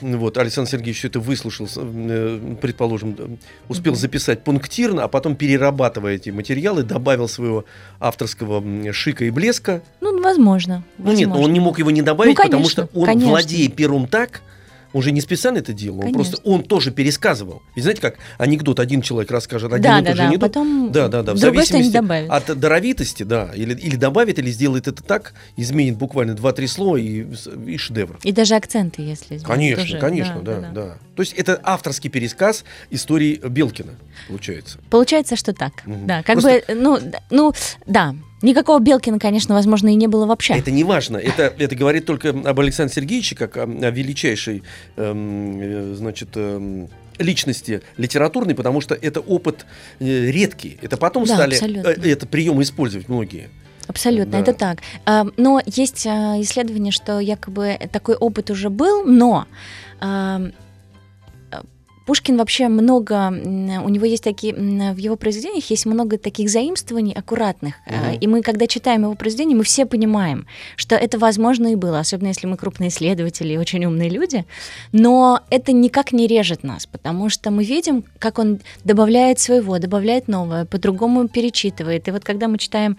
Вот, 0.00 0.36
Александр 0.36 0.68
Сергеевич 0.68 0.98
все 0.98 1.08
это 1.08 1.20
выслушал, 1.20 1.68
э, 1.76 2.56
предположим, 2.60 3.38
успел 3.68 3.94
записать 3.94 4.42
пунктирно, 4.42 5.04
а 5.04 5.08
потом, 5.08 5.36
перерабатывая 5.36 6.16
эти 6.16 6.30
материалы, 6.30 6.82
добавил 6.82 7.28
своего 7.28 7.64
авторского 8.00 8.92
шика 8.92 9.24
и 9.24 9.30
блеска. 9.30 9.82
Ну, 10.00 10.20
возможно. 10.20 10.82
Ну 10.98 11.12
нет, 11.12 11.28
он 11.28 11.52
не 11.52 11.60
мог 11.60 11.78
его 11.78 11.92
не 11.92 12.02
добавить, 12.02 12.36
ну, 12.36 12.42
конечно, 12.42 12.58
потому 12.58 12.68
что 12.68 12.98
он, 12.98 13.06
конечно. 13.06 13.30
владея 13.30 13.70
пером 13.70 14.08
так, 14.08 14.42
он 14.92 15.02
же 15.02 15.12
не 15.12 15.20
специально 15.20 15.58
это 15.58 15.72
делал, 15.72 16.04
он 16.04 16.12
просто 16.12 16.38
он 16.44 16.62
тоже 16.62 16.90
пересказывал. 16.90 17.62
И 17.74 17.80
знаете, 17.80 18.00
как 18.00 18.16
анекдот 18.38 18.80
один 18.80 19.02
человек 19.02 19.30
расскажет, 19.30 19.72
один 19.72 19.82
да, 19.82 19.98
и 19.98 20.02
тот 20.02 20.10
да, 20.10 20.16
же 20.16 20.22
анекдот. 20.22 20.52
Потом 20.52 20.92
да, 20.92 21.08
да, 21.08 21.22
да. 21.22 21.34
В 21.34 21.38
зависимости 21.38 21.96
от 22.28 22.58
даровитости, 22.58 23.22
да, 23.22 23.50
или, 23.54 23.74
или 23.74 23.96
добавит, 23.96 24.38
или 24.38 24.50
сделает 24.50 24.88
это 24.88 25.02
так, 25.02 25.34
изменит 25.56 25.96
буквально 25.96 26.34
два-три 26.34 26.66
слова 26.66 26.96
и, 26.96 27.26
и 27.66 27.76
шедевр. 27.76 28.18
И 28.22 28.32
даже 28.32 28.54
акценты, 28.54 29.02
если 29.02 29.36
изменить. 29.36 29.44
Конечно, 29.44 29.82
тоже. 29.84 29.98
конечно, 29.98 30.40
да, 30.42 30.54
да, 30.54 30.60
да, 30.60 30.72
да. 30.72 30.98
То 31.14 31.22
есть 31.22 31.34
это 31.34 31.60
авторский 31.62 32.10
пересказ 32.10 32.64
истории 32.90 33.40
Белкина, 33.42 33.92
получается. 34.28 34.78
Получается, 34.90 35.36
что 35.36 35.52
так. 35.52 35.72
Угу. 35.86 36.06
Да, 36.06 36.22
как 36.22 36.40
просто... 36.40 36.62
бы, 36.68 36.74
ну, 36.74 36.98
ну, 37.30 37.52
да, 37.86 38.14
Никакого 38.40 38.78
Белкина, 38.78 39.18
конечно, 39.18 39.54
возможно, 39.54 39.88
и 39.88 39.94
не 39.94 40.06
было 40.06 40.26
вообще. 40.26 40.54
Это 40.54 40.70
не 40.70 40.84
важно. 40.84 41.16
Это, 41.16 41.52
это 41.58 41.74
говорит 41.74 42.06
только 42.06 42.30
об 42.30 42.60
Александре 42.60 42.94
Сергеевиче, 42.94 43.34
как 43.34 43.56
о, 43.56 43.62
о 43.64 43.90
величайшей, 43.90 44.62
эм, 44.96 45.60
э, 45.60 45.94
значит, 45.96 46.28
эм, 46.36 46.88
личности 47.18 47.82
литературной, 47.96 48.54
потому 48.54 48.80
что 48.80 48.94
это 48.94 49.20
опыт 49.20 49.66
э, 49.98 50.30
редкий. 50.30 50.78
Это 50.82 50.96
потом 50.96 51.24
да, 51.24 51.34
стали 51.34 51.56
э, 51.84 52.12
это 52.12 52.26
приемы 52.26 52.62
использовать 52.62 53.08
многие. 53.08 53.50
Абсолютно, 53.88 54.32
да. 54.32 54.38
это 54.38 54.52
так. 54.52 54.78
Э, 55.06 55.24
но 55.36 55.60
есть 55.66 56.06
э, 56.06 56.10
исследование, 56.40 56.92
что 56.92 57.18
якобы 57.18 57.76
такой 57.90 58.14
опыт 58.14 58.50
уже 58.50 58.70
был, 58.70 59.04
но 59.04 59.46
эм, 60.00 60.52
Пушкин 62.08 62.38
вообще 62.38 62.68
много, 62.68 63.28
у 63.28 63.88
него 63.90 64.06
есть 64.06 64.24
такие, 64.24 64.54
в 64.54 64.96
его 64.96 65.16
произведениях 65.16 65.68
есть 65.68 65.84
много 65.84 66.16
таких 66.16 66.48
заимствований 66.48 67.12
аккуратных. 67.12 67.74
Угу. 67.86 68.18
И 68.22 68.26
мы, 68.26 68.40
когда 68.40 68.66
читаем 68.66 69.02
его 69.02 69.14
произведения, 69.14 69.54
мы 69.54 69.62
все 69.62 69.84
понимаем, 69.84 70.46
что 70.76 70.94
это 70.94 71.18
возможно 71.18 71.70
и 71.70 71.74
было, 71.74 71.98
особенно 71.98 72.28
если 72.28 72.46
мы 72.46 72.56
крупные 72.56 72.88
исследователи 72.88 73.52
и 73.52 73.58
очень 73.58 73.84
умные 73.84 74.08
люди. 74.08 74.46
Но 74.90 75.42
это 75.50 75.72
никак 75.72 76.12
не 76.12 76.26
режет 76.26 76.62
нас, 76.62 76.86
потому 76.86 77.28
что 77.28 77.50
мы 77.50 77.62
видим, 77.62 78.02
как 78.18 78.38
он 78.38 78.60
добавляет 78.84 79.38
своего, 79.38 79.78
добавляет 79.78 80.28
новое, 80.28 80.64
по-другому 80.64 81.28
перечитывает. 81.28 82.08
И 82.08 82.10
вот 82.10 82.24
когда 82.24 82.48
мы 82.48 82.56
читаем 82.56 82.96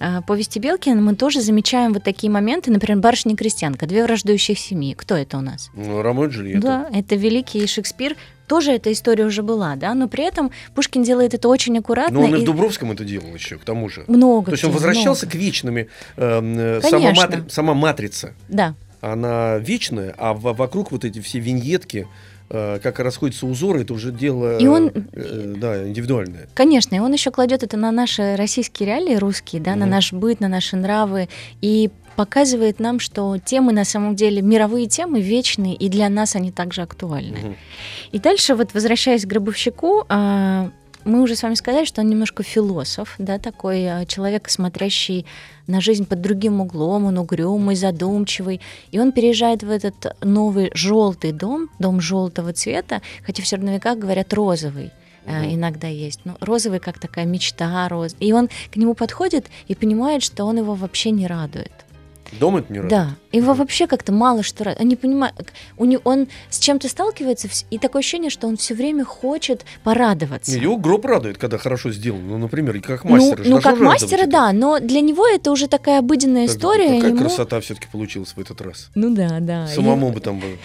э, 0.00 0.20
повести 0.26 0.58
Белкина, 0.58 1.00
мы 1.00 1.14
тоже 1.14 1.42
замечаем 1.42 1.92
вот 1.92 2.02
такие 2.02 2.28
моменты, 2.32 2.72
например, 2.72 2.98
«Барышня 2.98 3.36
крестьянка», 3.36 3.86
«Две 3.86 4.02
враждующих 4.02 4.58
семьи». 4.58 4.94
Кто 4.94 5.14
это 5.14 5.38
у 5.38 5.42
нас? 5.42 5.70
Ну, 5.74 6.02
Ромео 6.02 6.24
и 6.24 6.28
Джульетта. 6.28 6.60
Да, 6.60 6.90
это 6.92 7.14
великий 7.14 7.64
Шекспир, 7.68 8.16
тоже 8.48 8.72
эта 8.72 8.90
история 8.92 9.24
уже 9.24 9.42
была, 9.42 9.76
да, 9.76 9.94
но 9.94 10.08
при 10.08 10.24
этом 10.24 10.50
Пушкин 10.74 11.04
делает 11.04 11.34
это 11.34 11.48
очень 11.48 11.78
аккуратно. 11.78 12.18
Но 12.18 12.26
он 12.26 12.34
и, 12.34 12.38
и 12.38 12.42
в 12.42 12.44
Дубровском 12.44 12.90
это 12.90 13.04
делал 13.04 13.32
еще, 13.34 13.58
к 13.58 13.64
тому 13.64 13.88
же. 13.88 14.04
Много. 14.08 14.46
То 14.46 14.52
есть 14.52 14.64
он 14.64 14.72
возвращался 14.72 15.26
много. 15.26 15.38
к 15.38 15.40
вечными. 15.40 15.88
Э, 16.16 16.80
сама, 16.82 17.12
матри, 17.12 17.44
сама 17.48 17.74
матрица. 17.74 18.34
Да. 18.48 18.74
Она 19.00 19.58
вечная, 19.58 20.14
а 20.18 20.34
вокруг 20.34 20.90
вот 20.90 21.04
эти 21.04 21.20
все 21.20 21.38
виньетки, 21.38 22.08
как 22.48 22.98
расходятся 22.98 23.46
узоры, 23.46 23.82
это 23.82 23.92
уже 23.92 24.10
дело 24.10 24.58
и 24.58 24.66
он, 24.66 24.90
э, 25.12 25.54
да, 25.56 25.86
индивидуальное. 25.86 26.48
Конечно, 26.54 26.94
и 26.94 26.98
он 26.98 27.12
еще 27.12 27.30
кладет 27.30 27.62
это 27.62 27.76
на 27.76 27.92
наши 27.92 28.36
российские 28.36 28.86
реалии, 28.86 29.16
русские, 29.16 29.60
да, 29.60 29.72
угу. 29.72 29.80
на 29.80 29.86
наш 29.86 30.12
быт, 30.12 30.40
на 30.40 30.48
наши 30.48 30.76
нравы. 30.76 31.28
И 31.60 31.90
показывает 32.16 32.80
нам, 32.80 32.98
что 32.98 33.36
темы 33.38 33.72
на 33.72 33.84
самом 33.84 34.16
деле, 34.16 34.42
мировые 34.42 34.86
темы 34.86 35.20
вечные, 35.20 35.74
и 35.74 35.88
для 35.88 36.08
нас 36.08 36.34
они 36.34 36.50
также 36.50 36.82
актуальны. 36.82 37.38
Угу. 37.38 37.56
И 38.12 38.18
дальше, 38.18 38.54
вот 38.54 38.74
возвращаясь 38.74 39.24
к 39.24 39.28
Гробовщику, 39.28 40.04
а, 40.08 40.70
мы 41.08 41.22
уже 41.22 41.34
с 41.34 41.42
вами 41.42 41.54
сказали, 41.54 41.84
что 41.84 42.02
он 42.02 42.08
немножко 42.08 42.42
философ, 42.42 43.14
да, 43.18 43.38
такой 43.38 43.86
а, 43.86 44.04
человек, 44.04 44.48
смотрящий 44.48 45.26
на 45.66 45.80
жизнь 45.80 46.06
под 46.06 46.20
другим 46.20 46.60
углом, 46.60 47.06
он 47.06 47.18
угрюмый, 47.18 47.76
задумчивый, 47.76 48.60
и 48.90 48.98
он 48.98 49.12
переезжает 49.12 49.62
в 49.62 49.70
этот 49.70 50.16
новый 50.22 50.70
желтый 50.74 51.32
дом, 51.32 51.70
дом 51.78 52.00
желтого 52.00 52.52
цвета, 52.52 53.02
хотя 53.24 53.42
в 53.42 53.46
Средновеках 53.48 53.98
говорят 53.98 54.32
розовый. 54.32 54.92
Mm-hmm. 55.24 55.54
иногда 55.54 55.88
есть. 55.88 56.20
Но 56.24 56.38
розовый 56.40 56.78
как 56.78 56.98
такая 56.98 57.26
мечта 57.26 57.86
роз. 57.88 58.16
И 58.18 58.32
он 58.32 58.48
к 58.72 58.76
нему 58.76 58.94
подходит 58.94 59.46
и 59.66 59.74
понимает, 59.74 60.22
что 60.22 60.44
он 60.44 60.56
его 60.56 60.74
вообще 60.74 61.10
не 61.10 61.26
радует. 61.26 61.72
Дом 62.32 62.56
это 62.56 62.72
не 62.72 62.80
радует? 62.80 62.90
Да. 62.90 63.16
Его 63.32 63.54
вообще 63.54 63.86
как-то 63.86 64.12
мало 64.12 64.42
что 64.42 64.64
радует. 64.64 64.82
Он 64.82 64.88
не 64.88 64.96
понимает, 64.96 65.34
у 65.76 65.84
него, 65.84 66.02
он 66.04 66.28
с 66.50 66.58
чем-то 66.58 66.88
сталкивается, 66.88 67.48
и 67.70 67.78
такое 67.78 68.00
ощущение, 68.00 68.30
что 68.30 68.46
он 68.46 68.56
все 68.56 68.74
время 68.74 69.04
хочет 69.04 69.64
порадоваться. 69.84 70.52
Его 70.58 70.76
гроб 70.76 71.04
радует, 71.04 71.38
когда 71.38 71.58
хорошо 71.58 71.90
сделан. 71.90 72.26
Ну, 72.26 72.38
например, 72.38 72.80
как 72.80 73.04
мастера. 73.04 73.42
Ну, 73.44 73.56
ну 73.56 73.60
как 73.60 73.78
мастера, 73.78 74.26
да, 74.26 74.52
но 74.52 74.78
для 74.80 75.00
него 75.00 75.26
это 75.26 75.50
уже 75.50 75.68
такая 75.68 76.00
обыденная 76.00 76.46
так, 76.46 76.56
история. 76.56 76.96
Какая 76.96 77.10
ему... 77.10 77.20
красота 77.20 77.60
все-таки 77.60 77.86
получилась 77.90 78.32
в 78.34 78.40
этот 78.40 78.60
раз. 78.60 78.90
Ну 78.94 79.14
да, 79.14 79.38
да. 79.40 79.66
Самому 79.68 80.10
и... 80.10 80.12
бы 80.12 80.20
там 80.20 80.38
бы. 80.40 80.58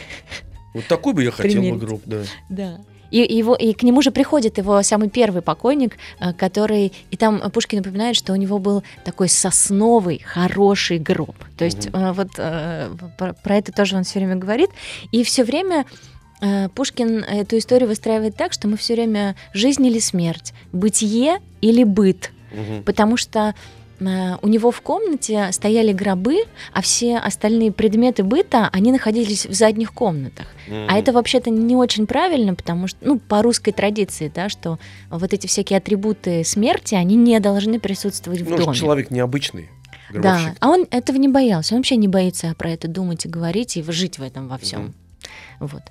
Вот 0.74 0.88
такой 0.88 1.14
бы 1.14 1.24
я 1.24 1.32
хотел 1.32 1.62
бы 1.62 1.78
гроб, 1.78 2.02
да. 2.06 2.24
Да. 2.50 2.80
И, 3.14 3.38
его, 3.38 3.56
и 3.56 3.74
к 3.74 3.84
нему 3.84 4.02
же 4.02 4.10
приходит 4.10 4.58
его 4.58 4.82
самый 4.82 5.08
первый 5.08 5.44
покойник, 5.44 5.98
э, 6.20 6.34
который... 6.34 6.92
И 7.12 7.18
там 7.18 7.52
Пушкин 7.52 7.78
напоминает, 7.78 8.16
что 8.16 8.34
у 8.34 8.36
него 8.36 8.58
был 8.58 8.84
такой 9.04 9.30
сосновый, 9.30 10.20
хороший 10.26 10.98
гроб. 10.98 11.36
То 11.58 11.66
есть 11.66 11.88
mm 11.88 12.14
вот 12.14 12.30
э, 12.38 12.90
про, 13.18 13.34
про 13.34 13.56
это 13.56 13.72
тоже 13.72 13.96
он 13.96 14.04
все 14.04 14.20
время 14.20 14.36
говорит. 14.36 14.70
И 15.12 15.24
все 15.24 15.44
время 15.44 15.86
Пушкин 16.76 17.24
эту 17.24 17.58
историю 17.58 17.88
выстраивает 17.88 18.36
так, 18.36 18.52
что 18.52 18.68
мы 18.68 18.78
все 18.78 18.96
время 18.96 19.36
жизнь 19.54 19.86
или 19.86 20.00
смерть, 20.00 20.54
бытие 20.74 21.40
или 21.62 21.84
быт. 21.84 22.32
Угу. 22.52 22.84
Потому 22.84 23.16
что 23.16 23.54
у 24.00 24.48
него 24.48 24.72
в 24.72 24.82
комнате 24.82 25.52
стояли 25.52 25.94
гробы, 25.94 26.46
а 26.74 26.82
все 26.82 27.18
остальные 27.18 27.72
предметы 27.72 28.24
быта, 28.24 28.70
они 28.72 28.92
находились 28.92 29.46
в 29.46 29.54
задних 29.54 29.94
комнатах. 29.94 30.48
Mm-hmm. 30.68 30.88
А 30.90 30.98
это 30.98 31.12
вообще-то 31.14 31.50
не 31.50 31.76
очень 31.76 32.08
правильно, 32.08 32.56
потому 32.56 32.88
что, 32.88 33.00
ну, 33.02 33.20
по 33.20 33.42
русской 33.42 33.72
традиции, 33.72 34.32
да, 34.34 34.50
что 34.50 34.80
вот 35.10 35.34
эти 35.34 35.48
всякие 35.48 35.78
атрибуты 35.78 36.44
смерти, 36.44 36.96
они 36.96 37.16
не 37.16 37.40
должны 37.40 37.80
присутствовать 37.80 38.42
в 38.42 38.50
ну, 38.50 38.58
доме. 38.58 38.76
человек 38.76 39.12
необычный. 39.12 39.70
Да, 40.14 40.54
а 40.60 40.70
он 40.70 40.86
этого 40.92 41.18
не 41.18 41.28
боялся, 41.28 41.74
он 41.74 41.80
вообще 41.80 41.96
не 41.96 42.08
боится 42.08 42.54
про 42.58 42.70
это 42.70 42.88
думать 42.88 43.26
и 43.26 43.30
говорить, 43.30 43.78
и 43.78 43.84
жить 43.84 44.20
в 44.20 44.24
этом 44.24 44.48
во 44.48 44.58
всем. 44.58 44.94
Mm-hmm. 45.60 45.68
Вот. 45.72 45.82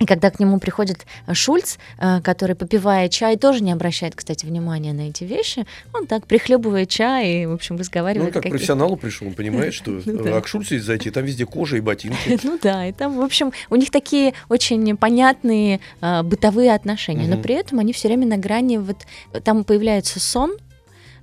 И 0.00 0.06
когда 0.06 0.30
к 0.30 0.40
нему 0.40 0.58
приходит 0.58 1.06
э, 1.26 1.34
Шульц, 1.34 1.76
э, 1.98 2.20
который, 2.22 2.56
попивая 2.56 3.08
чай, 3.10 3.36
тоже 3.36 3.62
не 3.62 3.70
обращает, 3.70 4.14
кстати, 4.16 4.46
внимания 4.46 4.94
на 4.94 5.10
эти 5.10 5.24
вещи, 5.24 5.66
он 5.92 6.06
так 6.06 6.26
прихлебывает 6.26 6.88
чай 6.88 7.42
и, 7.42 7.46
в 7.46 7.52
общем, 7.52 7.76
разговаривает. 7.76 8.32
Ну, 8.32 8.38
он 8.38 8.42
как 8.42 8.50
профессионалу 8.50 8.96
пришел, 8.96 9.28
он 9.28 9.34
понимает, 9.34 9.74
что 9.74 10.00
ну 10.04 10.34
а 10.34 10.40
к 10.40 10.48
Шульцу 10.48 10.80
зайти, 10.80 11.10
там 11.10 11.24
везде 11.24 11.44
кожа 11.44 11.76
и 11.76 11.80
ботинки. 11.80 12.40
Ну 12.50 12.58
да, 12.60 12.86
и 12.86 12.92
там, 12.92 13.18
в 13.18 13.20
общем, 13.20 13.52
у 13.68 13.76
них 13.76 13.90
такие 13.90 14.32
очень 14.48 14.96
понятные 14.96 15.80
э, 16.00 16.22
бытовые 16.22 16.74
отношения, 16.74 17.28
но 17.28 17.40
при 17.40 17.54
этом 17.54 17.78
они 17.78 17.92
все 17.92 18.08
время 18.08 18.26
на 18.26 18.38
грани, 18.38 18.78
вот 18.78 18.96
там 19.44 19.62
появляется 19.62 20.18
сон, 20.18 20.56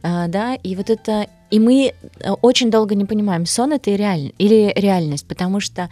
да, 0.04 0.56
и 0.56 0.76
вот 0.76 0.90
это 0.90 1.28
и 1.50 1.60
мы 1.60 1.94
очень 2.42 2.70
долго 2.70 2.94
не 2.94 3.06
понимаем, 3.06 3.46
сон 3.46 3.74
это 3.74 3.90
реаль... 3.92 4.34
или 4.38 4.72
реальность, 4.76 5.28
потому 5.28 5.60
что 5.60 5.90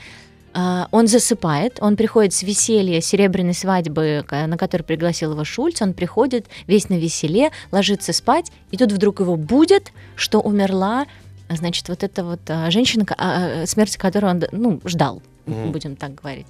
он 0.92 1.08
засыпает, 1.08 1.80
он 1.82 1.98
приходит 1.98 2.34
с 2.34 2.42
веселья 2.42 3.02
серебряной 3.02 3.54
свадьбы, 3.54 4.24
на 4.32 4.58
которой 4.58 4.84
пригласил 4.84 5.34
его 5.34 5.44
Шульц, 5.44 5.82
он 5.82 5.94
приходит 5.94 6.48
весь 6.66 6.88
на 6.88 6.94
веселе, 6.94 7.52
ложится 7.72 8.14
спать, 8.14 8.52
и 8.72 8.78
тут 8.78 8.92
вдруг 8.92 9.20
его 9.20 9.36
будет, 9.36 9.92
что 10.16 10.40
умерла, 10.40 11.08
значит, 11.50 11.90
вот 11.90 12.04
эта 12.04 12.24
вот 12.24 12.40
а, 12.48 12.72
женщина, 12.72 13.06
а, 13.18 13.66
смерти 13.66 13.98
которой 13.98 14.32
он 14.32 14.44
ну, 14.52 14.82
ждал, 14.86 15.22
mm-hmm. 15.46 15.72
будем 15.72 15.96
так 15.96 16.16
говорить. 16.16 16.48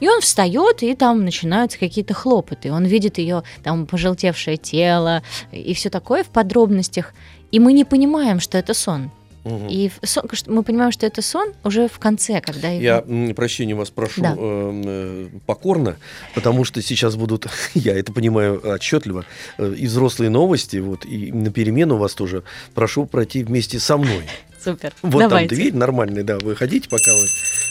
И 0.00 0.08
он 0.08 0.20
встает, 0.20 0.82
и 0.82 0.94
там 0.94 1.24
начинаются 1.24 1.78
какие-то 1.78 2.12
хлопоты. 2.12 2.70
Он 2.70 2.84
видит 2.84 3.18
ее 3.18 3.42
там 3.62 3.86
пожелтевшее 3.86 4.58
тело 4.58 5.22
и 5.52 5.72
все 5.72 5.88
такое 5.88 6.22
в 6.22 6.28
подробностях. 6.28 7.14
И 7.50 7.60
мы 7.60 7.72
не 7.72 7.84
понимаем, 7.84 8.40
что 8.40 8.58
это 8.58 8.74
сон. 8.74 9.10
Угу. 9.46 9.68
И 9.70 9.90
сон, 10.02 10.24
мы 10.48 10.64
понимаем, 10.64 10.90
что 10.90 11.06
это 11.06 11.22
сон 11.22 11.52
уже 11.62 11.86
в 11.86 12.00
конце, 12.00 12.40
когда 12.40 12.68
я 12.68 13.04
прощения 13.36 13.76
вас 13.76 13.90
прошу 13.90 14.20
да. 14.20 14.34
Эм, 14.36 14.82
э, 14.84 15.28
покорно, 15.46 15.96
потому 16.34 16.64
что 16.64 16.82
сейчас 16.82 17.14
будут, 17.14 17.46
я 17.74 17.96
это 17.96 18.12
понимаю 18.12 18.60
отчетливо, 18.64 19.24
э, 19.58 19.74
и 19.78 19.86
взрослые 19.86 20.30
новости, 20.30 20.78
вот 20.78 21.04
и 21.04 21.30
на 21.30 21.52
перемену 21.52 21.96
вас 21.96 22.14
тоже 22.14 22.42
прошу 22.74 23.06
пройти 23.06 23.44
вместе 23.44 23.78
со 23.78 23.96
мной. 23.96 24.24
Супер. 24.64 24.92
Вот 25.02 25.20
Давайте. 25.20 25.48
там 25.48 25.56
дверь 25.56 25.74
нормальная, 25.74 26.24
да, 26.24 26.38
вы 26.38 26.56
ходите, 26.56 26.88
пока 26.88 27.12
вы 27.12 27.26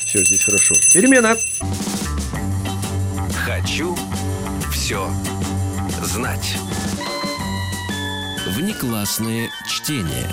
все 0.05 0.23
здесь 0.23 0.45
хорошо. 0.45 0.75
Перемена. 0.93 1.35
Хочу 3.45 3.97
все 4.71 5.09
знать. 6.03 6.55
Внеклассные 8.55 9.49
чтения. 9.67 10.31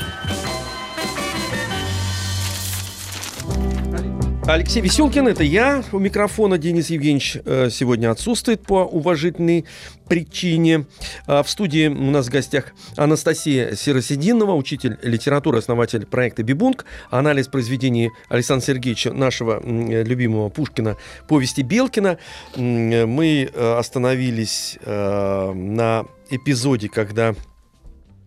Алексей 4.44 4.80
Веселкин, 4.80 5.28
это 5.28 5.44
я. 5.44 5.84
У 5.92 6.00
микрофона 6.00 6.58
Денис 6.58 6.90
Евгеньевич 6.90 7.38
э, 7.44 7.70
сегодня 7.70 8.10
отсутствует 8.10 8.62
по 8.62 8.84
уважительной 8.84 9.66
причине. 10.08 10.86
А 11.26 11.44
в 11.44 11.48
студии 11.48 11.86
у 11.86 12.10
нас 12.10 12.26
в 12.26 12.30
гостях 12.30 12.72
Анастасия 12.96 13.76
Сиросидинова, 13.76 14.54
учитель 14.54 14.98
литературы, 15.02 15.58
основатель 15.58 16.06
проекта 16.06 16.42
«Бибунг», 16.42 16.86
анализ 17.08 17.46
произведений 17.46 18.10
Александра 18.28 18.66
Сергеевича, 18.66 19.12
нашего 19.12 19.62
любимого 19.64 20.48
Пушкина, 20.48 20.96
повести 21.28 21.60
Белкина. 21.60 22.18
Мы 22.56 23.48
э, 23.52 23.74
остановились 23.78 24.76
э, 24.84 25.52
на 25.52 26.04
эпизоде, 26.30 26.88
когда 26.88 27.36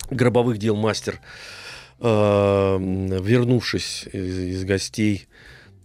гробовых 0.10 0.60
дел 0.60 0.78
мастер, 0.78 1.20
вернувшись 2.00 4.06
из 4.12 4.66
гостей, 4.66 5.28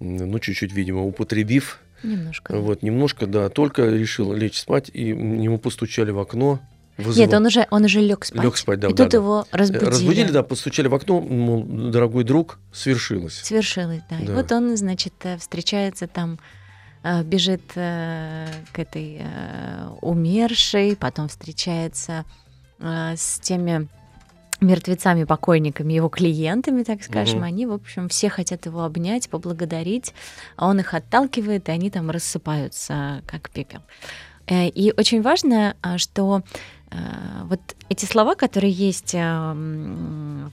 ну, 0.00 0.38
чуть-чуть, 0.38 0.72
видимо, 0.72 1.04
употребив. 1.04 1.80
Немножко. 2.02 2.58
Вот, 2.58 2.82
немножко, 2.82 3.26
да, 3.26 3.48
только 3.50 3.86
решил 3.86 4.32
лечь 4.32 4.58
спать, 4.58 4.90
и 4.92 5.08
ему 5.08 5.58
постучали 5.58 6.10
в 6.10 6.18
окно. 6.18 6.60
Вызывал. 6.96 7.26
Нет, 7.26 7.34
он 7.34 7.46
уже, 7.46 7.66
он 7.70 7.84
уже 7.84 8.00
лег 8.00 8.24
спать. 8.24 8.42
Лег 8.42 8.56
спать, 8.56 8.80
да. 8.80 8.88
И 8.88 8.92
да, 8.92 9.04
тут 9.04 9.12
да. 9.12 9.18
его 9.18 9.46
разбудили. 9.52 9.90
Разбудили, 9.90 10.30
да, 10.30 10.42
постучали 10.42 10.88
в 10.88 10.94
окно, 10.94 11.20
мол, 11.20 11.62
дорогой 11.64 12.24
друг, 12.24 12.58
свершилось. 12.72 13.40
Свершилось, 13.42 14.02
да. 14.10 14.16
да. 14.18 14.24
И 14.24 14.34
вот 14.34 14.50
он, 14.52 14.76
значит, 14.76 15.14
э, 15.22 15.38
встречается 15.38 16.06
там, 16.06 16.38
э, 17.02 17.22
бежит 17.22 17.62
э, 17.74 18.46
к 18.72 18.78
этой 18.78 19.22
умершей, 20.00 20.96
потом 20.96 21.28
встречается 21.28 22.24
с 22.78 23.40
теми 23.40 23.88
мертвецами, 24.60 25.24
покойниками, 25.24 25.92
его 25.92 26.08
клиентами, 26.08 26.82
так 26.82 27.02
скажем, 27.02 27.38
угу. 27.38 27.46
они, 27.46 27.66
в 27.66 27.72
общем, 27.72 28.08
все 28.08 28.28
хотят 28.28 28.66
его 28.66 28.84
обнять, 28.84 29.28
поблагодарить, 29.28 30.14
а 30.56 30.68
он 30.68 30.80
их 30.80 30.94
отталкивает, 30.94 31.68
и 31.68 31.72
они 31.72 31.90
там 31.90 32.10
рассыпаются, 32.10 33.22
как 33.26 33.50
пепел. 33.50 33.80
Э, 34.46 34.68
и 34.68 34.92
очень 34.96 35.22
важно, 35.22 35.76
а, 35.82 35.98
что 35.98 36.42
э, 36.90 36.96
вот 37.44 37.60
эти 37.88 38.04
слова, 38.04 38.34
которые 38.34 38.72
есть 38.72 39.14
в 39.14 40.50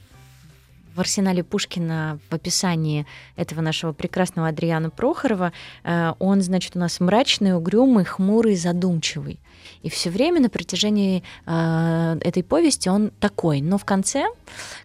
арсенале 1.00 1.44
Пушкина 1.44 2.20
в 2.30 2.34
описании 2.34 3.06
этого 3.36 3.62
нашего 3.62 3.94
прекрасного 3.94 4.50
Адриана 4.50 4.90
Прохорова, 4.90 5.52
э, 5.84 6.14
он, 6.20 6.42
значит, 6.42 6.76
у 6.76 6.80
нас 6.80 7.00
мрачный, 7.00 7.56
угрюмый, 7.56 8.06
хмурый, 8.06 8.56
задумчивый. 8.56 9.40
И 9.84 9.90
все 9.90 10.10
время 10.10 10.42
на 10.42 10.50
протяжении 10.50 11.24
э, 11.46 12.18
этой 12.22 12.44
повести 12.44 12.90
он 12.90 13.12
такой. 13.20 13.62
Но 13.62 13.78
в 13.78 13.86
конце, 13.86 14.26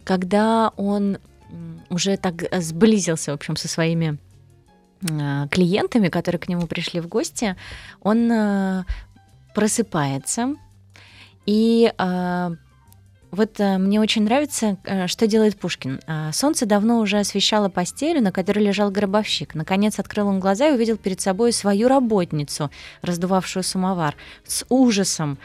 когда 0.04 0.72
он 0.76 1.18
уже 1.90 2.16
так 2.16 2.34
сблизился, 2.62 3.32
в 3.32 3.34
общем, 3.34 3.56
со 3.56 3.68
своими 3.68 4.18
э, 5.02 5.48
клиентами, 5.50 6.08
которые 6.08 6.40
к 6.40 6.48
нему 6.48 6.66
пришли 6.66 7.00
в 7.00 7.08
гости, 7.08 7.56
он 8.00 8.30
э, 8.30 8.84
просыпается 9.54 10.54
и 11.46 11.92
э, 11.96 12.50
вот 13.32 13.58
э, 13.60 13.78
мне 13.78 13.98
очень 13.98 14.24
нравится, 14.24 14.76
э, 14.84 15.06
что 15.06 15.26
делает 15.26 15.58
Пушкин. 15.58 16.00
Э, 16.06 16.30
солнце 16.34 16.66
давно 16.66 17.00
уже 17.00 17.18
освещало 17.18 17.70
постель, 17.70 18.22
на 18.22 18.30
которой 18.30 18.58
лежал 18.58 18.90
гробовщик. 18.90 19.54
Наконец 19.54 19.98
открыл 19.98 20.28
он 20.28 20.38
глаза 20.38 20.68
и 20.68 20.72
увидел 20.72 20.98
перед 20.98 21.22
собой 21.22 21.54
свою 21.54 21.88
работницу, 21.88 22.70
раздувавшую 23.00 23.62
самовар. 23.62 24.14
С 24.46 24.66
ужасом 24.68 25.38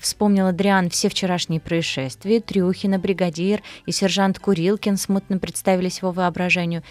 вспомнил 0.00 0.46
Адриан 0.46 0.88
все 0.88 1.10
вчерашние 1.10 1.60
происшествия. 1.60 2.40
Трюхина, 2.40 2.98
бригадир 2.98 3.60
и 3.84 3.92
сержант 3.92 4.38
Курилкин 4.38 4.96
смутно 4.96 5.38
представились 5.38 5.98
его 5.98 6.12
воображению. 6.12 6.82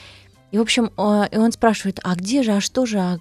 И, 0.55 0.57
в 0.57 0.61
общем, 0.61 0.85
и 0.85 1.37
он 1.37 1.51
спрашивает, 1.51 1.99
а 2.01 2.15
где 2.15 2.41
же, 2.41 2.53
а 2.53 2.61
что 2.61 2.85
же, 2.85 2.97
а 2.97 3.19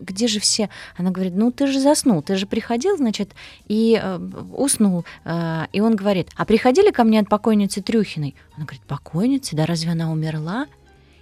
где 0.00 0.28
же 0.28 0.38
все? 0.38 0.70
Она 0.96 1.10
говорит, 1.10 1.34
ну 1.34 1.50
ты 1.50 1.66
же 1.66 1.80
заснул, 1.80 2.22
ты 2.22 2.36
же 2.36 2.46
приходил, 2.46 2.96
значит, 2.96 3.32
и 3.66 4.00
э, 4.00 4.18
уснул. 4.56 5.04
Э, 5.24 5.64
и 5.72 5.80
он 5.80 5.96
говорит, 5.96 6.28
а 6.36 6.44
приходили 6.44 6.92
ко 6.92 7.02
мне 7.02 7.18
от 7.18 7.28
покойницы 7.28 7.82
Трюхиной? 7.82 8.36
Она 8.54 8.64
говорит, 8.64 8.82
покойницы, 8.82 9.56
да 9.56 9.66
разве 9.66 9.90
она 9.90 10.12
умерла? 10.12 10.68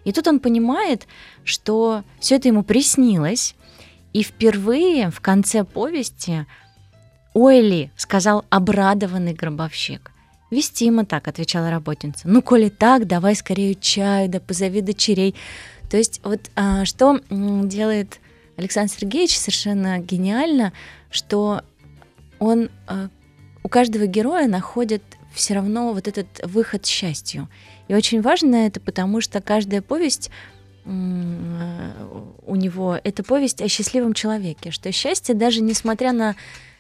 И 0.05 0.13
тут 0.13 0.27
он 0.27 0.41
понимает, 0.41 1.07
что 1.43 2.05
все 2.21 2.37
это 2.37 2.49
ему 2.49 2.63
приснилось, 2.63 3.55
и 4.13 4.23
впервые 4.23 5.11
в 5.11 5.23
конце 5.23 5.65
повести 5.65 6.45
Ойли 7.33 7.91
сказал 7.97 8.45
обрадованный 8.51 9.33
гробовщик. 9.33 10.13
«Вестимо 10.51 11.05
так»,— 11.05 11.29
отвечала 11.29 11.71
работница. 11.71 12.29
«Ну, 12.29 12.43
коли 12.43 12.69
так, 12.69 13.07
давай 13.07 13.35
скорее 13.35 13.75
чаю, 13.75 14.29
да 14.29 14.41
позови 14.41 14.81
дочерей». 14.81 15.35
То 15.91 15.97
есть 15.97 16.21
вот 16.25 16.41
а, 16.57 16.85
что 16.85 17.21
делает 17.31 18.21
Александр 18.57 18.93
Сергеевич 18.93 19.37
совершенно 19.37 19.99
гениально, 19.99 20.73
что 21.11 21.63
он 22.39 22.71
а, 22.87 23.09
у 23.63 23.69
каждого 23.69 24.07
героя 24.07 24.47
находит 24.49 25.03
все 25.35 25.55
равно 25.55 25.93
вот 25.93 26.09
этот 26.09 26.27
выход 26.45 26.87
счастью. 26.87 27.49
И 27.89 27.95
очень 27.95 28.23
важно 28.23 28.57
это, 28.67 28.81
потому 28.81 29.21
что 29.21 29.41
каждая 29.41 29.83
повесть 29.83 30.31
у 30.87 32.55
него 32.55 32.99
это 33.03 33.25
повесть 33.25 33.61
о 33.61 33.67
счастливом 33.67 34.15
человеке, 34.15 34.71
что 34.71 34.93
счастье 34.93 35.35
даже 35.35 35.61
несмотря 35.61 36.13
на 36.13 36.37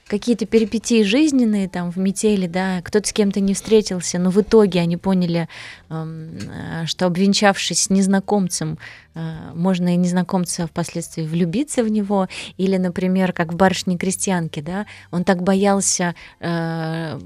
какие-то 0.06 0.46
перипетии 0.46 1.02
жизненные 1.02 1.68
там 1.68 1.90
в 1.90 1.98
метели, 1.98 2.46
да, 2.46 2.80
кто-то 2.82 3.08
с 3.08 3.12
кем-то 3.12 3.40
не 3.40 3.54
встретился, 3.54 4.18
но 4.18 4.30
в 4.30 4.40
итоге 4.40 4.80
они 4.80 4.96
поняли, 4.96 5.48
эм, 5.90 6.38
э, 6.38 6.86
что 6.86 7.06
обвенчавшись 7.06 7.84
с 7.84 7.90
незнакомцем, 7.90 8.78
э, 9.14 9.52
можно 9.54 9.94
и 9.94 9.96
незнакомца 9.96 10.66
впоследствии 10.66 11.22
влюбиться 11.22 11.82
в 11.82 11.88
него, 11.88 12.28
или, 12.56 12.76
например, 12.76 13.32
как 13.32 13.52
в 13.52 13.56
барышне 13.56 13.98
крестьянке, 13.98 14.62
да, 14.62 14.86
он 15.10 15.24
так 15.24 15.42
боялся 15.42 16.14
э, 16.40 17.18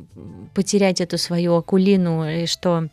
потерять 0.54 1.00
эту 1.00 1.18
свою 1.18 1.56
акулину, 1.56 2.28
и 2.28 2.46
что 2.46 2.88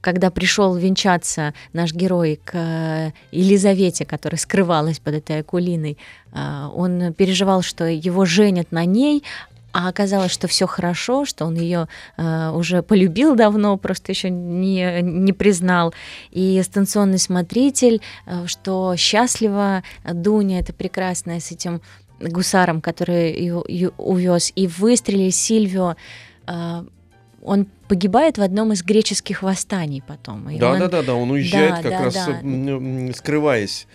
когда 0.00 0.30
пришел 0.30 0.74
венчаться 0.74 1.54
наш 1.72 1.92
герой 1.92 2.40
к 2.44 3.12
Елизавете, 3.30 4.04
которая 4.04 4.38
скрывалась 4.38 4.98
под 4.98 5.14
этой 5.14 5.40
акулиной, 5.40 5.98
он 6.32 7.14
переживал, 7.14 7.62
что 7.62 7.84
его 7.86 8.24
женят 8.26 8.72
на 8.72 8.84
ней, 8.84 9.24
а 9.76 9.88
оказалось, 9.88 10.32
что 10.32 10.48
все 10.48 10.66
хорошо, 10.66 11.26
что 11.26 11.44
он 11.44 11.56
ее 11.56 11.86
э, 12.16 12.50
уже 12.50 12.82
полюбил 12.82 13.34
давно, 13.34 13.76
просто 13.76 14.10
еще 14.10 14.30
не, 14.30 15.02
не 15.02 15.34
признал. 15.34 15.92
И 16.30 16.62
станционный 16.64 17.18
смотритель, 17.18 18.00
э, 18.24 18.46
что 18.46 18.96
счастлива 18.96 19.82
Дуня, 20.10 20.60
это 20.60 20.72
прекрасная 20.72 21.40
с 21.40 21.52
этим 21.52 21.82
гусаром, 22.20 22.80
который 22.80 23.38
ее, 23.38 23.62
ее 23.68 23.90
увез, 23.98 24.50
и 24.56 24.66
выстрелили 24.66 25.28
Сильвио. 25.28 25.96
Э, 26.46 26.84
он 27.46 27.66
погибает 27.88 28.38
в 28.38 28.42
одном 28.42 28.72
из 28.72 28.82
греческих 28.82 29.42
восстаний 29.42 30.02
потом. 30.06 30.44
да, 30.58 30.72
он... 30.72 30.78
да, 30.78 30.88
да, 30.88 31.02
да, 31.02 31.14
он 31.14 31.30
уезжает 31.30 31.76
да, 31.76 31.82
как 31.82 31.90
да, 31.90 32.04
раз 32.04 32.14
да. 32.14 33.12
скрываясь 33.14 33.86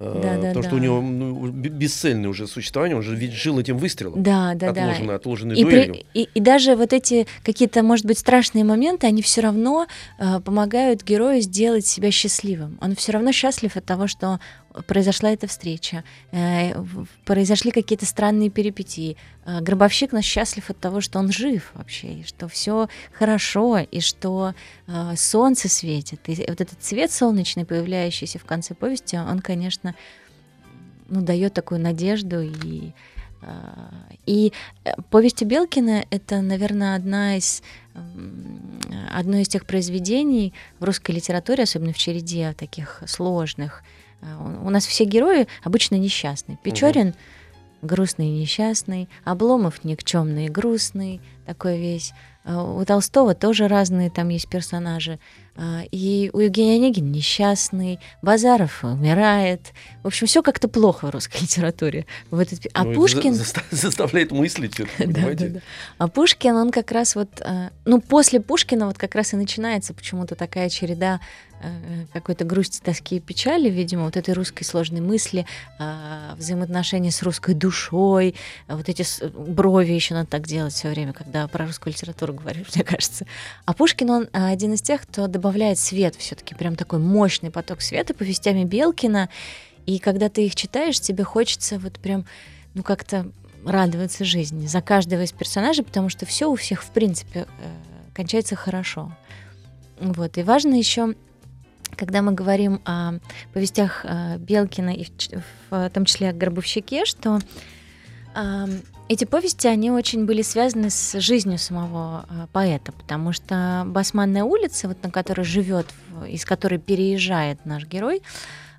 да, 0.00 0.38
да, 0.38 0.48
потому 0.48 0.54
да. 0.54 0.62
что 0.62 0.76
у 0.76 0.78
него 0.78 1.02
ну, 1.02 1.48
бесцельное 1.50 2.30
уже 2.30 2.46
существование, 2.46 2.96
он 2.96 3.02
же 3.02 3.14
ведь 3.14 3.32
жил 3.32 3.58
этим 3.58 3.76
выстрелом. 3.76 4.22
Да, 4.22 4.54
да, 4.54 4.70
отложенный, 4.70 5.08
да. 5.08 5.14
Отложенный 5.16 5.56
и, 5.56 5.64
при, 5.64 6.06
и, 6.14 6.28
и 6.34 6.40
даже 6.40 6.74
вот 6.74 6.94
эти 6.94 7.26
какие-то, 7.44 7.82
может 7.82 8.06
быть, 8.06 8.18
страшные 8.18 8.64
моменты, 8.64 9.06
они 9.06 9.20
все 9.20 9.42
равно 9.42 9.86
э, 10.18 10.40
помогают 10.40 11.04
герою 11.04 11.42
сделать 11.42 11.86
себя 11.86 12.10
счастливым. 12.10 12.78
Он 12.80 12.96
все 12.96 13.12
равно 13.12 13.32
счастлив 13.32 13.76
от 13.76 13.84
того, 13.84 14.06
что 14.06 14.40
произошла 14.86 15.30
эта 15.30 15.46
встреча, 15.46 16.04
э, 16.32 16.72
произошли 17.24 17.70
какие-то 17.70 18.06
странные 18.06 18.50
перипетии. 18.50 19.16
Э, 19.44 19.60
гробовщик 19.60 20.12
нас 20.12 20.24
счастлив 20.24 20.70
от 20.70 20.78
того, 20.78 21.00
что 21.00 21.18
он 21.18 21.32
жив 21.32 21.70
вообще, 21.74 22.20
и 22.20 22.24
что 22.24 22.48
все 22.48 22.88
хорошо, 23.12 23.78
и 23.78 24.00
что 24.00 24.54
э, 24.86 25.16
солнце 25.16 25.68
светит. 25.68 26.20
И 26.28 26.36
вот 26.36 26.60
этот 26.60 26.80
цвет 26.80 27.10
солнечный, 27.10 27.64
появляющийся 27.64 28.38
в 28.38 28.44
конце 28.44 28.74
повести, 28.74 29.16
он, 29.16 29.40
конечно, 29.40 29.94
ну, 31.08 31.20
дает 31.20 31.54
такую 31.54 31.80
надежду 31.80 32.40
и 32.40 32.92
и 34.26 34.52
повесть 35.08 35.42
Белкина— 35.42 36.04
это, 36.10 36.42
наверное, 36.42 36.94
одна 36.94 37.38
из, 37.38 37.62
одно 39.10 39.38
из 39.38 39.48
тех 39.48 39.64
произведений 39.64 40.52
в 40.78 40.84
русской 40.84 41.12
литературе, 41.12 41.62
особенно 41.62 41.94
в 41.94 41.96
череде 41.96 42.52
таких 42.52 43.02
сложных, 43.06 43.82
у 44.22 44.70
нас 44.70 44.86
все 44.86 45.04
герои 45.04 45.46
обычно 45.62 45.96
несчастные. 45.96 46.58
Печорин 46.62 47.08
угу. 47.08 47.16
грустный 47.82 48.28
и 48.28 48.40
несчастный, 48.40 49.08
Обломов 49.24 49.84
никчемный 49.84 50.46
и 50.46 50.50
грустный, 50.50 51.20
такой 51.46 51.78
весь. 51.78 52.12
А, 52.42 52.62
у 52.62 52.84
Толстого 52.84 53.34
тоже 53.34 53.68
разные 53.68 54.10
там 54.10 54.28
есть 54.28 54.48
персонажи. 54.48 55.18
А, 55.56 55.82
и 55.90 56.30
у 56.32 56.38
Евгения 56.38 56.76
Онегина 56.76 57.08
несчастный, 57.08 57.98
Базаров 58.22 58.82
умирает. 58.82 59.72
В 60.02 60.06
общем, 60.06 60.26
все 60.26 60.42
как-то 60.42 60.68
плохо 60.68 61.06
в 61.06 61.10
русской 61.10 61.38
литературе. 61.42 62.06
В 62.30 62.38
этот... 62.38 62.66
А 62.72 62.84
ну, 62.84 62.94
Пушкин... 62.94 63.34
За 63.34 63.44
заставляет 63.70 64.32
мыслить, 64.32 64.76
да, 64.98 65.34
да, 65.34 65.34
да. 65.34 65.60
А 65.98 66.08
Пушкин, 66.08 66.56
он 66.56 66.70
как 66.70 66.92
раз 66.92 67.14
вот... 67.14 67.28
Ну, 67.84 68.00
после 68.00 68.40
Пушкина 68.40 68.86
вот 68.86 68.96
как 68.96 69.14
раз 69.14 69.34
и 69.34 69.36
начинается 69.36 69.92
почему-то 69.92 70.34
такая 70.34 70.68
череда 70.70 71.20
какой-то 72.12 72.44
грусти, 72.44 72.80
тоски 72.80 73.16
и 73.16 73.20
печали, 73.20 73.68
видимо, 73.68 74.04
вот 74.04 74.16
этой 74.16 74.34
русской 74.34 74.64
сложной 74.64 75.00
мысли, 75.00 75.46
а, 75.78 76.34
взаимоотношения 76.36 77.10
с 77.10 77.22
русской 77.22 77.54
душой, 77.54 78.34
а 78.66 78.76
вот 78.76 78.88
эти 78.88 79.04
брови 79.30 79.92
еще 79.92 80.14
надо 80.14 80.28
так 80.28 80.46
делать 80.46 80.72
все 80.72 80.88
время, 80.88 81.12
когда 81.12 81.46
про 81.48 81.66
русскую 81.66 81.92
литературу 81.92 82.34
говоришь, 82.34 82.66
мне 82.74 82.84
кажется. 82.84 83.26
А 83.66 83.74
Пушкин, 83.74 84.10
он 84.10 84.28
а, 84.32 84.48
один 84.48 84.72
из 84.74 84.82
тех, 84.82 85.02
кто 85.02 85.26
добавляет 85.26 85.78
свет 85.78 86.16
все-таки, 86.16 86.54
прям 86.54 86.76
такой 86.76 86.98
мощный 86.98 87.50
поток 87.50 87.82
света 87.82 88.14
повестями 88.14 88.64
Белкина, 88.64 89.28
и 89.86 89.98
когда 89.98 90.28
ты 90.28 90.46
их 90.46 90.54
читаешь, 90.54 91.00
тебе 91.00 91.24
хочется 91.24 91.78
вот 91.78 91.98
прям, 91.98 92.24
ну 92.74 92.82
как-то 92.82 93.30
радоваться 93.64 94.24
жизни 94.24 94.66
за 94.66 94.80
каждого 94.80 95.22
из 95.22 95.32
персонажей, 95.32 95.84
потому 95.84 96.08
что 96.08 96.26
все 96.26 96.50
у 96.50 96.56
всех, 96.56 96.82
в 96.82 96.90
принципе, 96.90 97.40
э, 97.40 97.46
кончается 98.14 98.56
хорошо. 98.56 99.12
Вот. 100.00 100.38
И 100.38 100.42
важно 100.42 100.74
еще 100.74 101.14
когда 101.96 102.22
мы 102.22 102.32
говорим 102.32 102.80
о 102.84 103.14
повестях 103.52 104.04
э, 104.04 104.38
Белкина 104.38 104.90
и 104.90 105.06
в, 105.70 105.90
том 105.90 106.04
числе 106.04 106.30
о 106.30 106.32
Гробовщике, 106.32 107.04
что 107.04 107.38
э, 108.34 108.66
эти 109.08 109.24
повести, 109.24 109.66
они 109.66 109.90
очень 109.90 110.24
были 110.24 110.42
связаны 110.42 110.90
с 110.90 111.18
жизнью 111.20 111.58
самого 111.58 112.26
э, 112.28 112.46
поэта, 112.52 112.92
потому 112.92 113.32
что 113.32 113.84
Басманная 113.86 114.44
улица, 114.44 114.88
вот 114.88 115.02
на 115.02 115.10
которой 115.10 115.42
живет, 115.42 115.86
из 116.26 116.44
которой 116.44 116.78
переезжает 116.78 117.64
наш 117.66 117.86
герой, 117.86 118.22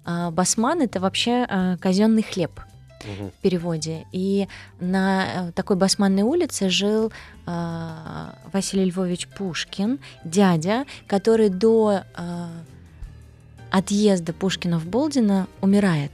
Басман 0.03 0.81
это 0.81 0.99
вообще 0.99 1.77
казенный 1.79 2.23
хлеб 2.23 2.59
угу. 3.03 3.29
в 3.29 3.41
переводе. 3.41 4.07
И 4.11 4.47
на 4.79 5.51
такой 5.53 5.75
Басманной 5.75 6.23
улице 6.23 6.69
жил 6.69 7.13
Василий 7.45 8.85
Львович 8.85 9.27
Пушкин, 9.27 9.99
дядя, 10.23 10.85
который 11.05 11.49
до 11.49 12.01
отъезда 13.71 14.33
Пушкина 14.33 14.79
в 14.79 14.85
Болдино 14.85 15.47
умирает. 15.61 16.11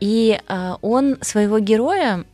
И 0.00 0.40
э, 0.48 0.72
он 0.80 1.18
своего 1.20 1.58
героя, 1.58 2.24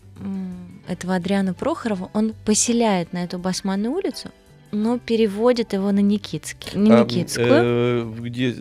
этого 0.89 1.17
Адриана 1.17 1.53
Прохорова, 1.53 2.11
он 2.15 2.33
поселяет 2.45 3.13
на 3.13 3.25
эту 3.25 3.39
Басманную 3.39 3.93
улицу, 3.93 4.31
но 4.71 4.99
переводит 4.99 5.73
его 5.73 5.91
на 5.91 5.99
Никитский, 5.99 6.79
на 6.79 7.03
Никитскую. 7.03 7.49
А, 7.51 8.05
э, 8.05 8.21
где 8.21 8.55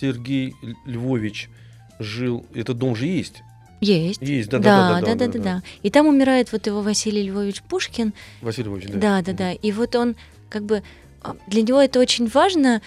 Сергей 0.00 0.54
Львович 0.86 1.50
жил, 1.98 2.46
этот 2.54 2.78
дом 2.78 2.94
же 2.94 3.06
есть? 3.06 3.42
Есть. 3.80 4.22
Есть, 4.22 4.48
да, 4.48 4.58
да, 4.58 4.64
да, 4.64 5.00
да, 5.00 5.14
да, 5.14 5.14
да, 5.14 5.32
да, 5.32 5.38
да. 5.38 5.62
И 5.82 5.90
там 5.90 6.06
умирает 6.06 6.52
вот 6.52 6.66
его 6.66 6.80
Василий 6.80 7.24
Львович 7.24 7.62
Пушкин. 7.62 8.12
Василий 8.40 8.66
Львович, 8.68 8.86
да. 8.88 8.98
Да, 8.98 9.22
да, 9.22 9.32
да. 9.32 9.52
И 9.52 9.72
вот 9.72 9.94
он 9.94 10.16
как 10.48 10.64
бы 10.64 10.82
а, 11.22 11.36
для 11.48 11.62
него 11.62 11.80
это 11.80 12.00
очень 12.00 12.26
важно 12.28 12.80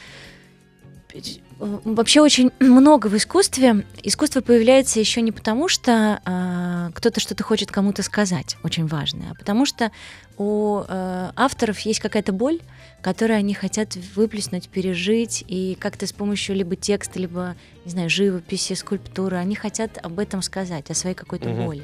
Э, 1.14 1.20
вообще 1.62 2.22
очень 2.22 2.52
много 2.60 3.08
в 3.08 3.16
искусстве. 3.16 3.86
Искусство 4.04 4.42
появляется 4.42 5.00
еще 5.00 5.22
не 5.22 5.32
потому, 5.32 5.68
что 5.68 6.22
э, 6.26 6.92
кто-то 6.94 7.20
что-то 7.20 7.44
хочет 7.44 7.72
кому-то 7.72 8.04
сказать, 8.04 8.58
очень 8.64 8.88
важное, 8.88 9.32
а 9.32 9.36
потому 9.36 9.66
что 9.66 9.92
у 10.38 10.82
э, 10.88 11.32
авторов 11.36 11.80
есть 11.82 12.00
какая-то 12.00 12.34
боль, 12.34 12.60
которую 13.02 13.38
они 13.38 13.54
хотят 13.54 13.96
выплеснуть, 14.16 14.70
пережить, 14.70 15.44
и 15.48 15.78
как-то 15.80 16.08
с 16.08 16.14
помощью 16.14 16.56
либо 16.56 16.76
текста, 16.76 17.20
либо, 17.20 17.56
не 17.86 17.92
знаю, 17.92 18.10
живописи, 18.10 18.74
скульптуры, 18.74 19.38
они 19.38 19.56
хотят 19.56 20.00
об 20.04 20.20
этом 20.20 20.42
сказать, 20.42 20.90
о 20.90 20.94
своей 20.96 21.16
какой-то 21.16 21.50
угу. 21.50 21.64
боли. 21.64 21.84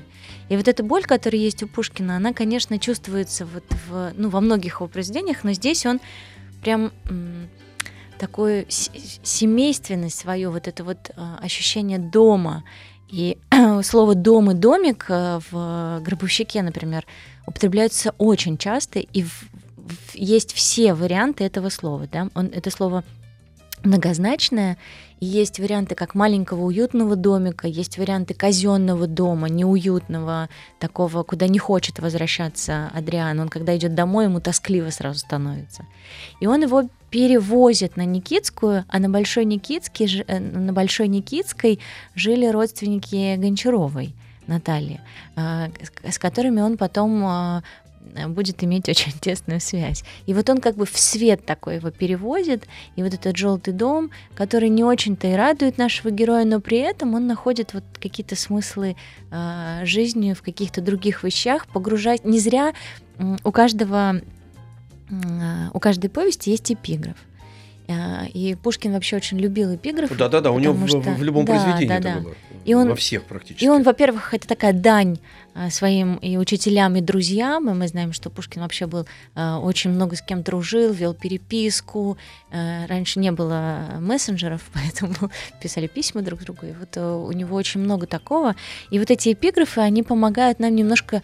И 0.49 0.57
вот 0.57 0.67
эта 0.67 0.83
боль, 0.83 1.03
которая 1.03 1.39
есть 1.39 1.61
у 1.63 1.67
Пушкина, 1.67 2.15
она, 2.15 2.33
конечно, 2.33 2.79
чувствуется 2.79 3.45
вот 3.45 3.63
в, 3.87 4.13
ну, 4.15 4.29
во 4.29 4.41
многих 4.41 4.75
его 4.75 4.87
произведениях, 4.87 5.43
но 5.43 5.53
здесь 5.53 5.85
он 5.85 5.99
прям 6.61 6.91
такую 8.17 8.65
семейственность 8.69 10.19
свою, 10.19 10.51
вот 10.51 10.67
это 10.67 10.83
вот 10.83 11.11
а, 11.15 11.39
ощущение 11.41 11.99
дома. 11.99 12.63
И 13.09 13.37
слово 13.83 14.15
«дом» 14.15 14.51
и 14.51 14.53
«домик» 14.53 15.05
э, 15.09 15.39
в 15.49 16.01
«Гробовщике», 16.01 16.61
например, 16.61 17.05
употребляются 17.45 18.13
очень 18.17 18.57
часто, 18.57 18.99
и 18.99 19.23
в, 19.23 19.43
в, 19.77 20.15
есть 20.15 20.53
все 20.53 20.93
варианты 20.93 21.45
этого 21.45 21.69
слова. 21.69 22.07
Да? 22.11 22.27
Он, 22.35 22.47
это 22.47 22.69
слово 22.69 23.03
многозначное, 23.83 24.77
и 25.19 25.25
есть 25.25 25.59
варианты 25.59 25.95
как 25.95 26.15
маленького 26.15 26.65
уютного 26.65 27.15
домика, 27.15 27.67
есть 27.67 27.97
варианты 27.97 28.33
казенного 28.33 29.07
дома, 29.07 29.49
неуютного, 29.49 30.49
такого, 30.79 31.23
куда 31.23 31.47
не 31.47 31.59
хочет 31.59 31.99
возвращаться 31.99 32.91
Адриан. 32.93 33.39
Он, 33.39 33.49
когда 33.49 33.75
идет 33.77 33.95
домой, 33.95 34.25
ему 34.25 34.39
тоскливо 34.41 34.89
сразу 34.89 35.19
становится. 35.19 35.85
И 36.39 36.47
он 36.47 36.61
его 36.61 36.89
перевозит 37.09 37.97
на 37.97 38.05
Никитскую, 38.05 38.85
а 38.87 38.99
на 38.99 39.09
Большой, 39.09 39.45
Никитской, 39.45 40.23
э, 40.27 40.39
на 40.39 40.73
Большой 40.73 41.07
Никитской 41.07 41.79
жили 42.15 42.47
родственники 42.47 43.35
Гончаровой. 43.37 44.13
Натальи, 44.47 45.01
а, 45.35 45.69
с 46.09 46.17
которыми 46.17 46.61
он 46.61 46.77
потом 46.77 47.61
Э, 48.15 48.27
будет 48.27 48.63
иметь 48.63 48.89
очень 48.89 49.11
тесную 49.19 49.59
связь. 49.59 50.03
И 50.25 50.33
вот 50.33 50.49
он 50.49 50.59
как 50.59 50.75
бы 50.75 50.85
в 50.85 50.97
свет 50.97 51.45
такой 51.45 51.75
его 51.75 51.91
переводит, 51.91 52.67
и 52.95 53.03
вот 53.03 53.13
этот 53.13 53.37
желтый 53.37 53.73
дом, 53.73 54.11
который 54.35 54.69
не 54.69 54.83
очень-то 54.83 55.27
и 55.27 55.33
радует 55.33 55.77
нашего 55.77 56.11
героя, 56.11 56.45
но 56.45 56.59
при 56.59 56.79
этом 56.79 57.13
он 57.13 57.27
находит 57.27 57.73
вот 57.73 57.83
какие-то 58.01 58.35
смыслы 58.35 58.95
э, 59.31 59.81
жизни 59.83 60.33
в 60.33 60.41
каких-то 60.41 60.81
других 60.81 61.23
вещах, 61.23 61.67
погружать. 61.67 62.25
Не 62.25 62.39
зря 62.39 62.73
э, 63.17 63.35
у 63.43 63.51
каждого, 63.51 64.15
э, 64.15 64.21
у 65.73 65.79
каждой 65.79 66.09
повести 66.09 66.51
есть 66.51 66.71
эпиграф. 66.71 67.17
И 68.33 68.57
Пушкин 68.61 68.91
вообще 68.93 69.15
очень 69.15 69.39
любил 69.39 69.73
эпиграфы. 69.73 70.15
Да-да-да, 70.15 70.51
у 70.51 70.59
него 70.59 70.73
в, 70.73 70.87
что... 70.87 70.99
в 70.99 71.23
любом 71.23 71.45
да, 71.45 71.53
произведении 71.53 71.87
да, 71.87 71.95
это 71.95 72.03
да. 72.03 72.19
было. 72.19 72.35
И 72.65 72.73
он, 72.73 72.89
Во 72.89 72.95
всех 72.95 73.23
практически. 73.23 73.63
И 73.63 73.69
он, 73.69 73.83
во-первых, 73.83 74.33
это 74.33 74.45
такая 74.45 74.73
дань 74.73 75.19
своим 75.69 76.15
и 76.17 76.35
учителям, 76.35 76.97
и 76.97 77.01
друзьям. 77.01 77.69
И 77.69 77.73
мы 77.73 77.87
знаем, 77.87 78.11
что 78.11 78.29
Пушкин 78.29 78.61
вообще 78.61 78.87
был 78.87 79.07
очень 79.35 79.91
много 79.91 80.17
с 80.17 80.21
кем 80.21 80.43
дружил, 80.43 80.91
вел 80.91 81.13
переписку. 81.13 82.17
Раньше 82.51 83.19
не 83.19 83.31
было 83.31 83.97
мессенджеров, 84.01 84.69
поэтому 84.73 85.31
писали 85.61 85.87
письма 85.87 86.23
друг 86.23 86.41
другу. 86.41 86.65
И 86.65 86.73
вот 86.73 86.97
у 86.97 87.31
него 87.31 87.55
очень 87.55 87.79
много 87.79 88.05
такого. 88.05 88.57
И 88.91 88.99
вот 88.99 89.11
эти 89.11 89.31
эпиграфы, 89.31 89.79
они 89.79 90.03
помогают 90.03 90.59
нам 90.59 90.75
немножко 90.75 91.23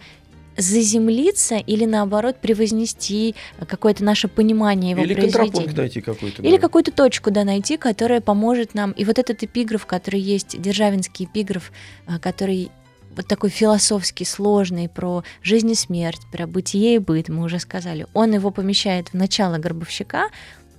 заземлиться 0.56 1.56
или 1.56 1.84
наоборот 1.84 2.36
превознести 2.40 3.34
какое-то 3.66 4.04
наше 4.04 4.28
понимание 4.28 4.92
его 4.92 5.02
или 5.02 5.14
произведения. 5.14 5.72
найти 5.76 6.00
какой-то. 6.00 6.42
Или 6.42 6.56
да. 6.56 6.62
какую-то 6.62 6.92
точку 6.92 7.30
да, 7.30 7.44
найти, 7.44 7.76
которая 7.76 8.20
поможет 8.20 8.74
нам. 8.74 8.92
И 8.92 9.04
вот 9.04 9.18
этот 9.18 9.42
эпиграф, 9.42 9.86
который 9.86 10.20
есть, 10.20 10.60
Державинский 10.60 11.26
эпиграф, 11.26 11.72
а, 12.06 12.18
который 12.18 12.70
вот 13.16 13.26
такой 13.28 13.50
философский, 13.50 14.24
сложный, 14.24 14.88
про 14.88 15.22
жизнь 15.42 15.70
и 15.70 15.74
смерть, 15.74 16.22
про 16.32 16.46
бытие 16.46 16.96
и 16.96 16.98
быт, 16.98 17.28
мы 17.28 17.44
уже 17.44 17.58
сказали, 17.58 18.06
он 18.12 18.34
его 18.34 18.50
помещает 18.50 19.08
в 19.08 19.14
начало 19.14 19.58
Горбовщика, 19.58 20.30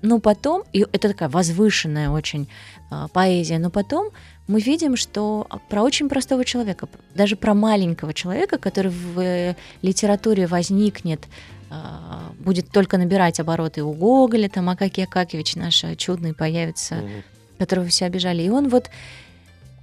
но 0.01 0.19
потом, 0.19 0.63
и 0.73 0.85
это 0.91 1.09
такая 1.09 1.29
возвышенная 1.29 2.09
очень 2.09 2.47
э, 2.91 3.07
поэзия, 3.13 3.57
но 3.57 3.69
потом 3.69 4.09
мы 4.47 4.59
видим, 4.59 4.95
что 4.95 5.47
про 5.69 5.81
очень 5.81 6.07
простого 6.07 6.45
человека, 6.45 6.87
даже 7.15 7.35
про 7.35 7.53
маленького 7.53 8.13
человека, 8.13 8.57
который 8.57 8.91
в 8.91 9.19
э, 9.19 9.55
литературе 9.81 10.45
возникнет, 10.45 11.21
а, 11.69 12.31
будет 12.39 12.69
только 12.69 12.97
набирать 12.97 13.39
обороты 13.39 13.83
у 13.83 13.91
Гоголя, 13.91 14.49
там 14.49 14.69
Акакий 14.69 15.03
Акакевич 15.03 15.55
наш 15.55 15.83
чудный 15.97 16.33
появится, 16.33 16.97
угу. 16.97 17.09
которого 17.57 17.87
все 17.87 18.05
обижали. 18.05 18.43
И 18.43 18.49
он 18.49 18.69
вот 18.69 18.89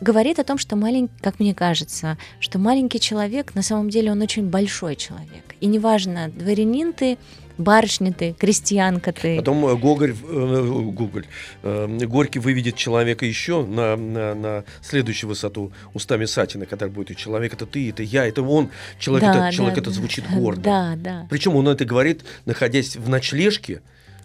говорит 0.00 0.38
о 0.38 0.44
том, 0.44 0.58
что 0.58 0.76
маленький, 0.76 1.12
как 1.20 1.40
мне 1.40 1.54
кажется, 1.54 2.18
что 2.40 2.58
маленький 2.58 3.00
человек, 3.00 3.54
на 3.54 3.62
самом 3.62 3.90
деле 3.90 4.12
он 4.12 4.20
очень 4.20 4.48
большой 4.48 4.96
человек. 4.96 5.54
И 5.60 5.66
неважно, 5.66 6.28
дворянин 6.28 6.92
ты, 6.92 7.18
барышня 7.58 8.12
ты, 8.12 8.32
крестьянка 8.32 9.12
ты. 9.12 9.36
Потом 9.36 9.66
э, 9.66 9.76
Гоголь, 9.76 10.12
э, 10.12 10.90
Гоголь, 10.92 11.26
э, 11.62 11.98
Горький 12.06 12.38
выведет 12.38 12.76
человека 12.76 13.26
еще 13.26 13.64
на, 13.64 13.96
на, 13.96 14.34
на 14.34 14.64
следующую 14.80 15.28
высоту 15.28 15.72
устами 15.94 16.24
Сатина, 16.24 16.66
который 16.66 16.90
будет 16.90 17.10
и 17.10 17.16
человек 17.16 17.54
это 17.54 17.66
ты, 17.66 17.90
это 17.90 18.02
я, 18.02 18.26
это 18.26 18.42
он. 18.42 18.70
Человек, 18.98 19.24
да, 19.24 19.30
это, 19.30 19.40
да, 19.40 19.52
человек 19.52 19.74
да, 19.76 19.80
это 19.82 19.90
звучит 19.90 20.24
гордо. 20.34 20.62
Да, 20.62 20.94
да. 20.96 21.26
Причем 21.30 21.56
он 21.56 21.68
это 21.68 21.84
говорит, 21.84 22.24
находясь 22.44 22.96
в 22.96 23.08
ночлежке, 23.08 23.82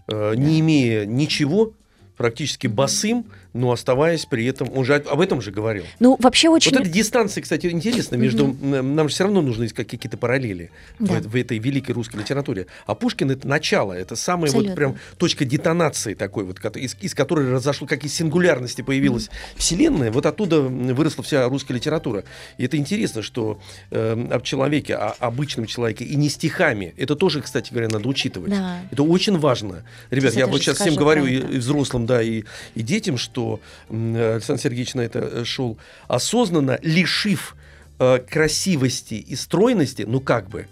э, 0.07 0.33
не 0.35 0.59
имея 0.59 1.05
ничего, 1.05 1.73
практически 2.17 2.67
босым, 2.67 3.27
но 3.57 3.71
оставаясь 3.71 4.25
при 4.25 4.45
этом, 4.45 4.69
он 4.73 4.85
же 4.85 4.95
об 4.95 5.19
этом 5.19 5.41
же 5.41 5.51
говорил. 5.51 5.83
Ну, 5.99 6.15
вообще 6.19 6.49
очень... 6.49 6.71
Вот 6.71 6.81
эта 6.81 6.89
дистанция, 6.89 7.41
кстати, 7.41 7.67
интересна 7.67 8.15
между... 8.15 8.47
Mm-hmm. 8.47 8.81
Нам 8.81 9.09
же 9.09 9.15
все 9.15 9.23
равно 9.23 9.41
нужно 9.41 9.65
искать 9.65 9.87
какие-то 9.87 10.17
параллели 10.17 10.69
да. 10.99 11.15
в, 11.15 11.27
в 11.27 11.35
этой 11.35 11.57
великой 11.57 11.91
русской 11.91 12.17
литературе. 12.17 12.67
А 12.85 12.95
Пушкин— 12.95 13.31
это 13.31 13.47
начало, 13.47 13.93
это 13.93 14.15
самая 14.15 14.45
Абсолютно. 14.45 14.69
вот 14.69 14.75
прям 14.75 14.95
точка 15.17 15.45
детонации 15.45 16.13
такой 16.13 16.43
вот, 16.43 16.59
из, 16.77 16.95
из 17.01 17.13
которой 17.13 17.51
разошло, 17.51 17.87
как 17.87 18.05
из 18.05 18.13
сингулярности 18.13 18.81
появилась 18.81 19.25
mm-hmm. 19.25 19.57
вселенная, 19.57 20.11
вот 20.11 20.25
оттуда 20.25 20.61
выросла 20.61 21.23
вся 21.23 21.47
русская 21.49 21.73
литература. 21.73 22.23
И 22.57 22.65
это 22.65 22.77
интересно, 22.77 23.21
что 23.21 23.59
э, 23.91 24.27
об 24.31 24.43
человеке, 24.43 24.95
о 24.95 25.15
обычном 25.19 25.65
человеке, 25.65 26.05
и 26.05 26.15
не 26.15 26.29
стихами, 26.29 26.93
это 26.97 27.15
тоже, 27.15 27.41
кстати 27.41 27.71
говоря, 27.71 27.89
надо 27.89 28.07
учитывать. 28.07 28.51
Да. 28.51 28.81
Это 28.91 29.03
очень 29.03 29.37
важно. 29.37 29.83
Ребят, 30.11 30.35
я 30.35 30.47
вот 30.47 30.61
сейчас 30.61 30.77
всем 30.79 30.95
говорю, 30.95 31.25
и, 31.25 31.37
и 31.37 31.57
взрослым, 31.57 32.05
да, 32.05 32.21
и, 32.21 32.43
и 32.75 32.81
детям, 32.81 33.17
что 33.17 33.46
Александр 33.89 34.61
Сергеевич 34.61 34.93
на 34.95 35.01
это 35.01 35.19
э, 35.19 35.43
шел, 35.45 35.77
осознанно 36.07 36.79
лишив 36.81 37.55
э, 37.99 38.19
красивости 38.19 39.15
и 39.15 39.35
стройности, 39.35 40.03
ну 40.07 40.19
как 40.19 40.49
бы, 40.49 40.67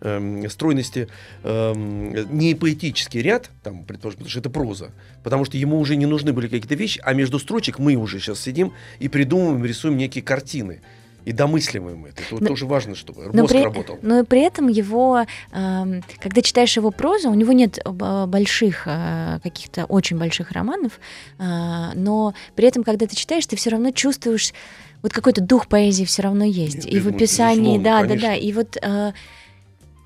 э, 0.00 0.48
стройности 0.48 1.08
э, 1.42 1.72
не 1.74 2.54
поэтический 2.54 3.22
ряд, 3.22 3.50
там, 3.62 3.84
предположим, 3.84 4.18
потому 4.18 4.30
что 4.30 4.40
это 4.40 4.50
проза, 4.50 4.90
потому 5.22 5.44
что 5.44 5.56
ему 5.56 5.78
уже 5.78 5.96
не 5.96 6.06
нужны 6.06 6.32
были 6.32 6.48
какие-то 6.48 6.74
вещи, 6.74 7.00
а 7.04 7.14
между 7.14 7.38
строчек 7.38 7.78
мы 7.78 7.94
уже 7.94 8.20
сейчас 8.20 8.40
сидим 8.40 8.72
и 8.98 9.08
придумываем, 9.08 9.64
рисуем 9.64 9.96
некие 9.96 10.22
картины 10.22 10.80
и 11.28 11.32
домысливаем 11.32 12.06
это. 12.06 12.22
Это 12.22 12.42
но, 12.42 12.46
тоже 12.48 12.64
важно, 12.64 12.94
чтобы 12.94 13.24
мозг 13.24 13.34
но 13.34 13.46
при, 13.46 13.62
работал. 13.62 13.98
Но 14.00 14.20
и 14.20 14.24
при 14.24 14.40
этом 14.40 14.68
его, 14.68 15.26
э, 15.52 16.00
когда 16.20 16.40
читаешь 16.40 16.74
его 16.74 16.90
прозу, 16.90 17.28
у 17.30 17.34
него 17.34 17.52
нет 17.52 17.78
э, 17.84 18.26
больших, 18.26 18.84
э, 18.86 19.38
каких-то 19.42 19.84
очень 19.84 20.16
больших 20.16 20.52
романов, 20.52 20.98
э, 21.38 21.90
но 21.94 22.32
при 22.56 22.66
этом, 22.66 22.82
когда 22.82 23.06
ты 23.06 23.14
читаешь, 23.14 23.46
ты 23.46 23.56
все 23.56 23.68
равно 23.68 23.90
чувствуешь 23.90 24.54
вот 25.02 25.12
какой-то 25.12 25.42
дух 25.42 25.68
поэзии 25.68 26.04
все 26.04 26.22
равно 26.22 26.44
есть. 26.44 26.86
Нет, 26.86 26.94
и 26.94 26.98
в 26.98 27.08
описании, 27.08 27.78
да, 27.78 28.00
конечно. 28.00 28.22
да, 28.22 28.28
да. 28.28 28.34
И 28.34 28.52
вот 28.52 28.78
э, 28.80 29.12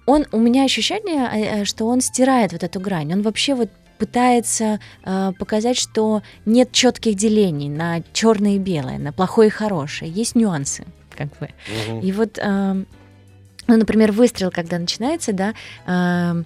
он, 0.06 0.26
у 0.32 0.40
меня 0.40 0.64
ощущение, 0.64 1.64
что 1.64 1.86
он 1.86 2.00
стирает 2.00 2.50
вот 2.50 2.64
эту 2.64 2.80
грань. 2.80 3.12
Он 3.12 3.22
вообще 3.22 3.54
вот 3.54 3.70
пытается 3.96 4.80
э, 5.04 5.32
показать, 5.38 5.78
что 5.78 6.22
нет 6.46 6.72
четких 6.72 7.14
делений 7.14 7.68
на 7.68 8.02
черное 8.12 8.56
и 8.56 8.58
белое, 8.58 8.98
на 8.98 9.12
плохое 9.12 9.46
и 9.46 9.52
хорошее. 9.52 10.10
Есть 10.10 10.34
нюансы 10.34 10.84
как 11.14 11.28
бы. 11.38 11.48
Угу. 11.88 12.00
И 12.00 12.12
вот, 12.12 12.38
э, 12.38 12.84
ну, 13.66 13.76
например, 13.76 14.12
выстрел, 14.12 14.50
когда 14.50 14.78
начинается, 14.78 15.32
да, 15.32 15.54
э, 15.86 16.42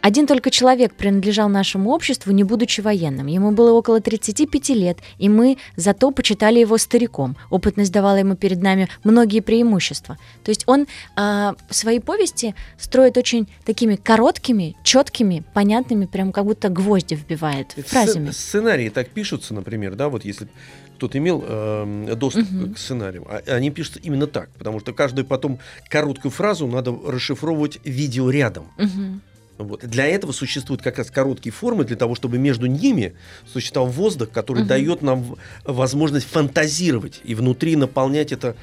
один 0.00 0.26
только 0.26 0.50
человек 0.50 0.94
принадлежал 0.94 1.48
нашему 1.48 1.90
обществу, 1.90 2.32
не 2.32 2.44
будучи 2.44 2.80
военным. 2.80 3.26
Ему 3.26 3.50
было 3.50 3.72
около 3.72 4.00
35 4.00 4.68
лет, 4.70 4.98
и 5.18 5.28
мы 5.28 5.58
зато 5.76 6.10
почитали 6.10 6.60
его 6.60 6.78
стариком. 6.78 7.36
Опытность 7.50 7.92
давала 7.92 8.16
ему 8.16 8.36
перед 8.36 8.62
нами 8.62 8.88
многие 9.04 9.40
преимущества. 9.40 10.18
То 10.44 10.50
есть 10.50 10.64
он 10.66 10.86
э, 11.16 11.52
свои 11.70 11.98
повести 11.98 12.54
строит 12.78 13.16
очень 13.16 13.48
такими 13.64 13.96
короткими, 13.96 14.76
четкими, 14.82 15.42
понятными, 15.54 16.06
прям 16.06 16.32
как 16.32 16.44
будто 16.44 16.68
гвозди 16.68 17.14
вбивает 17.14 17.72
фразами. 17.86 18.30
Сценарии 18.30 18.88
так 18.88 19.08
пишутся, 19.08 19.54
например, 19.54 19.94
да, 19.94 20.08
вот 20.08 20.24
если 20.24 20.48
кто-то 20.98 21.16
имел 21.18 21.44
э, 21.46 22.14
доступ 22.16 22.50
угу. 22.50 22.74
к 22.74 22.78
сценариям, 22.78 23.24
а, 23.28 23.40
они 23.46 23.70
пишутся 23.70 24.00
именно 24.00 24.26
так, 24.26 24.50
потому 24.58 24.80
что 24.80 24.92
каждую 24.92 25.24
потом 25.24 25.60
короткую 25.88 26.32
фразу 26.32 26.66
надо 26.66 26.92
расшифровывать 27.06 27.78
видеорядом. 27.84 28.64
Угу. 28.78 29.20
Вот. 29.58 29.84
Для 29.84 30.06
этого 30.06 30.32
существуют 30.32 30.82
как 30.82 30.98
раз 30.98 31.10
короткие 31.10 31.52
формы, 31.52 31.84
для 31.84 31.96
того, 31.96 32.14
чтобы 32.14 32.38
между 32.38 32.66
ними 32.66 33.14
существовал 33.52 33.90
воздух, 33.90 34.30
который 34.30 34.60
угу. 34.60 34.68
дает 34.68 35.02
нам 35.02 35.36
возможность 35.64 36.26
фантазировать 36.26 37.20
и 37.24 37.34
внутри 37.34 37.76
наполнять 37.76 38.32
это 38.32 38.56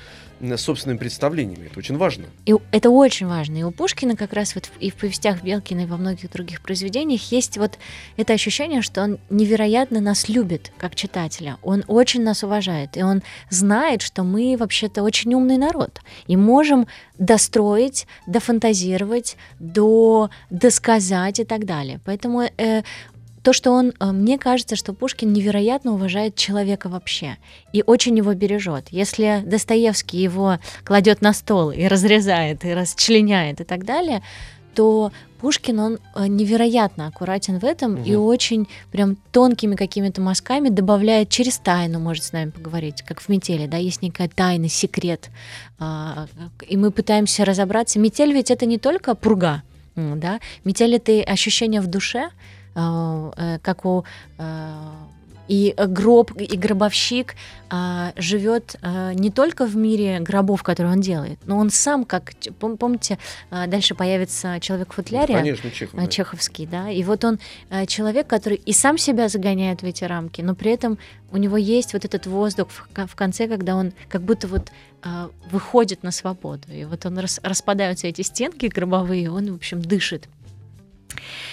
собственными 0.57 0.97
представлениями. 0.97 1.67
Это 1.67 1.79
очень 1.79 1.97
важно. 1.97 2.25
И 2.45 2.55
это 2.71 2.89
очень 2.89 3.27
важно. 3.27 3.57
И 3.57 3.63
у 3.63 3.71
Пушкина 3.71 4.15
как 4.15 4.33
раз 4.33 4.55
вот 4.55 4.69
и 4.79 4.91
в 4.91 4.95
повестях 4.95 5.43
Белкина, 5.43 5.81
и 5.81 5.85
во 5.85 5.97
многих 5.97 6.31
других 6.31 6.61
произведениях 6.61 7.31
есть 7.31 7.57
вот 7.57 7.77
это 8.17 8.33
ощущение, 8.33 8.81
что 8.81 9.01
он 9.01 9.17
невероятно 9.29 10.01
нас 10.01 10.29
любит, 10.29 10.71
как 10.77 10.95
читателя. 10.95 11.57
Он 11.63 11.83
очень 11.87 12.23
нас 12.23 12.43
уважает. 12.43 12.97
И 12.97 13.03
он 13.03 13.21
знает, 13.49 14.01
что 14.01 14.23
мы 14.23 14.55
вообще-то 14.57 15.03
очень 15.03 15.33
умный 15.33 15.57
народ. 15.57 15.99
И 16.27 16.37
можем 16.37 16.87
достроить, 17.17 18.07
дофантазировать, 18.27 19.37
до, 19.59 20.29
досказать 20.49 21.39
и 21.39 21.43
так 21.45 21.65
далее. 21.65 21.99
Поэтому 22.05 22.43
э, 22.57 22.83
то, 23.45 23.53
что 23.53 23.71
он, 23.71 23.93
э, 23.99 24.11
мне 24.11 24.39
кажется, 24.39 24.75
что 24.75 24.91
Пушкин 24.91 25.31
невероятно 25.31 25.93
уважает 25.93 26.35
человека 26.35 26.89
вообще 26.89 27.37
и 27.73 27.83
очень 27.85 28.17
его 28.17 28.33
бережет. 28.33 28.87
Если 28.89 29.43
Достоевский 29.45 30.17
его 30.17 30.57
кладет 30.83 31.21
на 31.21 31.31
стол 31.31 31.69
и 31.69 31.85
разрезает, 31.85 32.65
и 32.65 32.73
расчленяет 32.73 33.61
и 33.61 33.63
так 33.63 33.85
далее, 33.85 34.23
то 34.73 35.11
Пушкин, 35.41 35.79
он 35.79 35.99
э, 36.15 36.25
невероятно 36.25 37.05
аккуратен 37.05 37.59
в 37.59 37.65
этом 37.65 37.93
угу. 37.93 38.03
и 38.03 38.15
очень 38.15 38.67
прям 38.91 39.15
тонкими 39.31 39.75
какими-то 39.75 40.21
мазками 40.21 40.69
добавляет 40.69 41.29
через 41.29 41.59
тайну, 41.59 41.99
может 41.99 42.23
с 42.23 42.31
нами 42.31 42.49
поговорить, 42.49 43.03
как 43.03 43.21
в 43.21 43.29
«Метели», 43.29 43.67
да, 43.67 43.77
есть 43.77 44.01
некая 44.01 44.27
тайна, 44.27 44.69
секрет, 44.69 45.29
а, 45.77 46.25
и 46.67 46.77
мы 46.77 46.89
пытаемся 46.89 47.45
разобраться. 47.45 47.99
Метель 47.99 48.33
ведь 48.33 48.49
это 48.49 48.65
не 48.65 48.79
только 48.79 49.13
пурга, 49.13 49.61
да, 49.95 50.39
метель— 50.63 50.95
это 50.95 51.21
ощущение 51.31 51.79
в 51.79 51.85
душе, 51.85 52.31
как 52.75 53.85
у 53.85 54.03
э, 54.37 54.91
и 55.47 55.75
гроб, 55.77 56.31
и 56.39 56.57
гробовщик 56.57 57.35
а, 57.69 58.13
живет 58.15 58.75
а, 58.81 59.13
не 59.13 59.29
только 59.29 59.65
в 59.65 59.75
мире 59.75 60.19
гробов, 60.19 60.63
которые 60.63 60.93
он 60.93 61.01
делает, 61.01 61.39
но 61.45 61.57
он 61.57 61.69
сам, 61.69 62.05
как 62.05 62.33
помните, 62.59 63.17
а, 63.51 63.67
дальше 63.67 63.95
появится 63.95 64.59
человек 64.59 64.93
в 64.93 64.95
футляре, 64.95 65.33
ну, 65.33 65.39
конечно, 65.39 65.71
Чехов, 65.71 65.99
да. 65.99 66.07
чеховский, 66.07 66.65
да, 66.65 66.89
и 66.89 67.03
вот 67.03 67.23
он 67.23 67.39
а, 67.69 67.85
человек, 67.85 68.27
который 68.27 68.57
и 68.57 68.73
сам 68.73 68.97
себя 68.97 69.29
загоняет 69.29 69.81
в 69.81 69.85
эти 69.85 70.03
рамки, 70.03 70.41
но 70.41 70.55
при 70.55 70.71
этом 70.71 70.97
у 71.31 71.37
него 71.37 71.57
есть 71.57 71.93
вот 71.93 72.05
этот 72.05 72.25
воздух 72.27 72.69
в, 72.71 73.07
в 73.07 73.15
конце, 73.15 73.47
когда 73.47 73.75
он 73.75 73.93
как 74.09 74.21
будто 74.21 74.47
вот 74.47 74.71
а, 75.03 75.29
выходит 75.51 76.03
на 76.03 76.11
свободу, 76.11 76.71
и 76.71 76.85
вот 76.85 77.05
он 77.05 77.19
рас, 77.19 77.39
распадаются 77.43 78.07
эти 78.07 78.21
стенки 78.21 78.67
гробовые, 78.67 79.31
он 79.31 79.51
в 79.51 79.55
общем 79.55 79.81
дышит. 79.81 80.27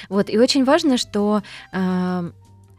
Вот, 0.09 0.31
и 0.31 0.39
очень 0.39 0.65
важно, 0.65 0.97
что 0.97 1.43
э, 1.73 2.31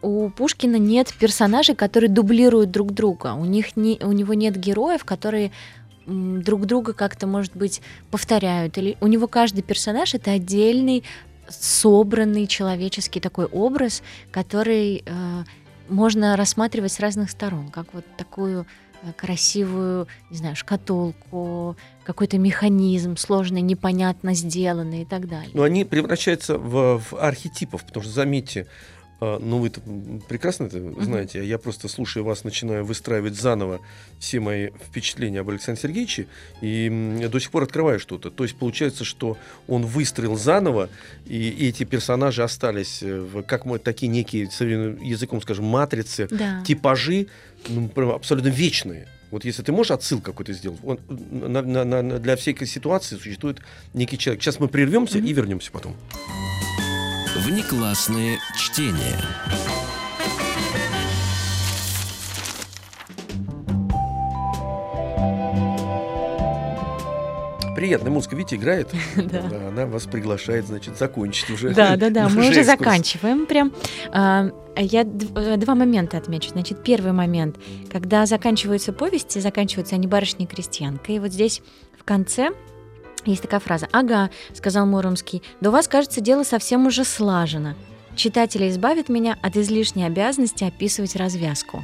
у 0.02 0.30
Пушкина 0.30 0.76
нет 0.76 1.14
персонажей, 1.18 1.76
которые 1.76 2.10
дублируют 2.10 2.72
друг 2.72 2.92
друга. 2.92 3.34
У, 3.34 3.46
них 3.46 3.76
не, 3.76 4.00
у 4.02 4.12
него 4.12 4.34
нет 4.34 4.58
героев, 4.58 5.06
которые 5.06 5.52
друг 6.06 6.66
друга 6.66 6.94
как-то, 6.94 7.28
может 7.28 7.56
быть, 7.56 7.82
повторяют. 8.12 8.78
Или 8.78 8.98
у 9.02 9.08
него 9.08 9.28
каждый 9.28 9.62
персонаж 9.62 10.14
это 10.14 10.32
отдельный, 10.32 11.04
собранный 11.48 12.48
человеческий 12.48 13.20
такой 13.20 13.46
образ, 13.46 14.04
который 14.32 15.04
э, 15.06 15.44
можно 15.90 16.36
рассматривать 16.36 16.92
с 16.92 17.00
разных 17.00 17.30
сторон, 17.30 17.70
как 17.70 17.94
вот 17.94 18.06
такую 18.18 18.66
э, 19.02 19.14
красивую, 19.16 20.08
не 20.30 20.38
знаю, 20.38 20.56
шкатулку, 20.56 21.78
какой-то 22.04 22.38
механизм 22.38 23.18
сложный, 23.18 23.62
непонятно 23.62 24.34
сделанный 24.34 25.04
и 25.04 25.06
так 25.06 25.28
далее. 25.28 25.52
Но 25.54 25.64
они 25.64 25.86
превращаются 25.86 26.58
в, 26.58 27.00
в 27.00 27.14
архетипов, 27.18 27.86
потому 27.86 28.04
что, 28.04 28.14
заметьте, 28.14 28.68
а, 29.24 29.40
ну, 29.40 29.60
вы 29.60 29.70
прекрасно 30.28 30.66
это 30.66 31.02
знаете. 31.02 31.40
Uh-huh. 31.40 31.46
Я 31.46 31.58
просто, 31.58 31.88
слушая 31.88 32.26
вас, 32.26 32.44
начинаю 32.44 32.84
выстраивать 32.84 33.36
заново 33.36 33.80
все 34.20 34.42
мои 34.42 34.72
впечатления 34.86 35.40
об 35.40 35.50
Александре 35.50 35.82
Сергеевиче, 35.82 36.28
и 36.60 37.28
до 37.32 37.40
сих 37.40 37.50
пор 37.52 37.64
открываю 37.64 38.02
что-то. 38.02 38.30
То 38.32 38.44
есть 38.44 38.58
получается, 38.58 39.06
что 39.06 39.38
он 39.70 39.86
выстроил 39.86 40.36
заново, 40.36 40.90
и, 41.26 41.50
и 41.50 41.70
эти 41.70 41.86
персонажи 41.86 42.44
остались, 42.44 43.02
э, 43.02 43.22
в, 43.22 43.44
как 43.44 43.64
мы, 43.64 43.80
такие 43.80 44.10
некие, 44.10 44.44
языком 44.44 45.42
скажем, 45.42 45.66
матрицы, 45.66 46.28
да. 46.30 46.62
типажи, 46.66 47.28
ну, 47.70 47.90
абсолютно 48.14 48.50
вечные. 48.50 49.08
Вот 49.34 49.46
если 49.46 49.64
ты 49.64 49.72
можешь 49.72 49.90
отсыл 49.90 50.22
какой-то 50.22 50.54
сделать, 50.54 50.80
он, 50.84 51.00
на, 51.10 51.64
на, 51.64 51.84
на, 51.84 52.20
для 52.20 52.36
всей 52.36 52.56
ситуации 52.68 53.16
существует 53.16 53.62
некий 53.96 54.16
человек. 54.16 54.44
Сейчас 54.44 54.60
мы 54.60 54.68
прервемся 54.68 55.18
mm-hmm. 55.18 55.28
и 55.28 55.34
вернемся 55.34 55.72
потом. 55.72 55.96
Внеклассное 57.38 58.38
чтение. 58.56 59.18
Приятная 67.84 68.14
музыка, 68.14 68.38
видите, 68.38 68.56
играет. 68.56 68.88
да. 69.18 69.42
да. 69.42 69.68
Она 69.68 69.86
вас 69.86 70.06
приглашает, 70.06 70.68
значит, 70.68 70.98
закончить 70.98 71.50
уже. 71.50 71.74
Да, 71.74 71.98
да, 71.98 72.10
да. 72.10 72.30
Мы 72.30 72.50
уже 72.50 72.64
заканчиваем. 72.64 73.46
Прям. 73.46 73.74
А, 74.14 74.48
я 74.78 75.02
э, 75.02 75.58
два 75.58 75.76
момента 75.76 76.18
отмечу. 76.18 76.52
Значит, 76.52 76.82
первый 76.82 77.12
момент, 77.12 77.58
когда 77.92 78.26
заканчиваются 78.26 78.94
повести, 78.94 79.40
заканчиваются 79.40 79.96
они 79.96 80.08
барышней 80.08 80.48
крестьянкой. 80.48 81.16
И 81.16 81.20
вот 81.20 81.34
здесь 81.34 81.62
в 82.00 82.06
конце 82.06 82.52
есть 83.26 83.42
такая 83.42 83.60
фраза. 83.60 83.90
«Ага»,— 83.92 84.30
сказал 84.54 84.86
Муромский,— 84.86 85.44
«да 85.60 85.70
у 85.70 85.74
вас, 85.74 85.90
кажется, 85.90 86.22
дело 86.22 86.44
совсем 86.44 86.88
уже 86.88 87.04
слажено. 87.04 87.74
Читатели 88.16 88.70
избавят 88.70 89.10
меня 89.10 89.38
от 89.42 89.58
излишней 89.58 90.06
обязанности 90.06 90.64
описывать 90.64 91.18
развязку». 91.18 91.84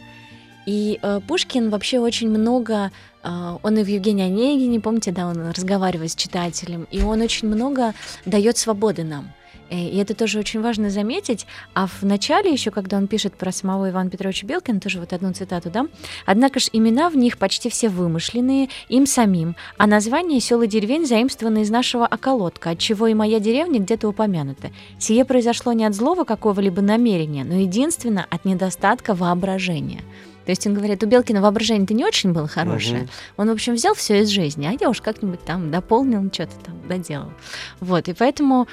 И 0.69 0.99
э, 1.01 1.19
Пушкин 1.27 1.71
вообще 1.71 1.97
очень 1.97 2.29
много, 2.29 2.91
э, 3.23 3.58
он 3.63 3.77
и 3.79 3.84
в 3.84 3.88
Евгении 3.88 4.25
Онегине, 4.25 4.79
помните, 4.79 5.12
да, 5.12 5.25
он 5.25 5.49
разговаривает 5.49 6.12
с 6.12 6.15
читателем, 6.15 6.86
и 6.91 7.01
он 7.01 7.21
очень 7.21 7.47
много 7.47 7.95
дает 8.27 8.55
свободы 8.55 9.03
нам. 9.03 9.34
Э, 9.71 9.75
и 9.75 9.97
это 9.97 10.13
тоже 10.13 10.38
очень 10.38 10.62
важно 10.62 10.91
заметить. 10.91 11.47
А 11.73 11.88
в 11.88 12.03
начале 12.03 12.51
еще, 12.51 12.69
когда 12.69 12.97
он 12.97 13.08
пишет 13.08 13.34
про 13.34 13.51
самого 13.51 13.89
Ивана 13.89 14.12
Петровича 14.12 14.45
Белкина, 14.45 14.79
тоже 14.79 14.99
вот 14.99 15.12
одну 15.12 15.34
цитату, 15.34 15.71
да, 15.71 15.88
однако 16.27 16.60
ж 16.60 16.69
имена 16.71 17.10
в 17.10 17.17
них 17.17 17.39
почти 17.39 17.71
все 17.71 17.89
вымышленные 17.89 18.69
им 18.89 19.08
самим, 19.08 19.55
а 19.79 19.88
названия 19.88 20.39
сел 20.39 20.62
и 20.62 20.67
деревень 20.67 21.08
заимствованы 21.08 21.63
из 21.63 21.71
нашего 21.71 22.05
околотка, 22.05 22.69
от 22.69 22.77
чего 22.77 23.08
и 23.08 23.15
моя 23.15 23.39
деревня 23.39 23.79
где-то 23.79 24.08
упомянута. 24.08 24.69
Сие 24.99 25.25
произошло 25.25 25.73
не 25.73 25.86
от 25.86 25.95
злого 25.95 26.25
какого-либо 26.25 26.84
намерения, 26.84 27.43
но 27.43 27.55
единственно 27.55 28.27
от 28.29 28.45
недостатка 28.45 29.15
воображения. 29.15 30.03
То 30.49 30.51
есть 30.51 30.65
он 30.65 30.73
говорит, 30.73 31.03
у 31.03 31.05
Белкина 31.05 31.43
воображение-то 31.43 31.93
не 31.93 32.03
очень 32.03 32.33
было 32.33 32.47
хорошее. 32.47 33.03
Угу. 33.03 33.09
Он, 33.38 33.49
в 33.49 33.51
общем, 33.51 33.75
взял 33.75 33.93
все 33.93 34.21
из 34.21 34.29
жизни, 34.29 34.65
а 34.65 34.75
я 34.81 34.89
уж 34.89 34.99
как-нибудь 34.99 35.45
там 35.45 35.69
дополнил, 35.69 36.27
что-то 36.33 36.55
там 36.65 36.88
доделал. 36.88 37.31
Вот, 37.79 38.07
и 38.07 38.13
поэтому 38.13 38.67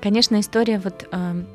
Конечно, 0.00 0.38
история 0.38 0.78
вот 0.78 1.08
эм, 1.10 1.46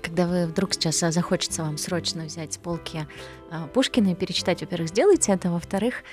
когда 0.00 0.28
вы 0.28 0.46
вдруг 0.46 0.74
сейчас 0.74 1.02
а, 1.02 1.10
захочется 1.10 1.62
вам 1.62 1.76
срочно 1.76 2.24
взять 2.24 2.54
с 2.54 2.56
полки 2.56 3.06
а, 3.50 3.66
Пушкина 3.66 4.12
и 4.12 4.14
перечитать, 4.14 4.60
во-первых, 4.60 4.90
сделайте 4.90 5.32
это, 5.32 5.50
во-вторых, 5.50 6.04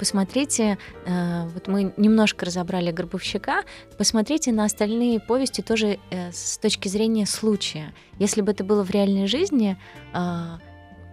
посмотрите, 0.00 0.78
вот 1.06 1.68
мы 1.68 1.94
немножко 1.96 2.44
разобрали 2.44 2.90
Гробовщика, 2.90 3.62
посмотрите 3.98 4.50
на 4.50 4.64
остальные 4.64 5.20
повести 5.20 5.60
тоже 5.60 6.00
э, 6.10 6.32
с 6.32 6.58
точки 6.58 6.88
зрения 6.88 7.24
случая. 7.24 7.94
Если 8.18 8.40
бы 8.40 8.50
это 8.50 8.64
было 8.64 8.82
в 8.82 8.90
реальной 8.90 9.28
жизни, 9.28 9.78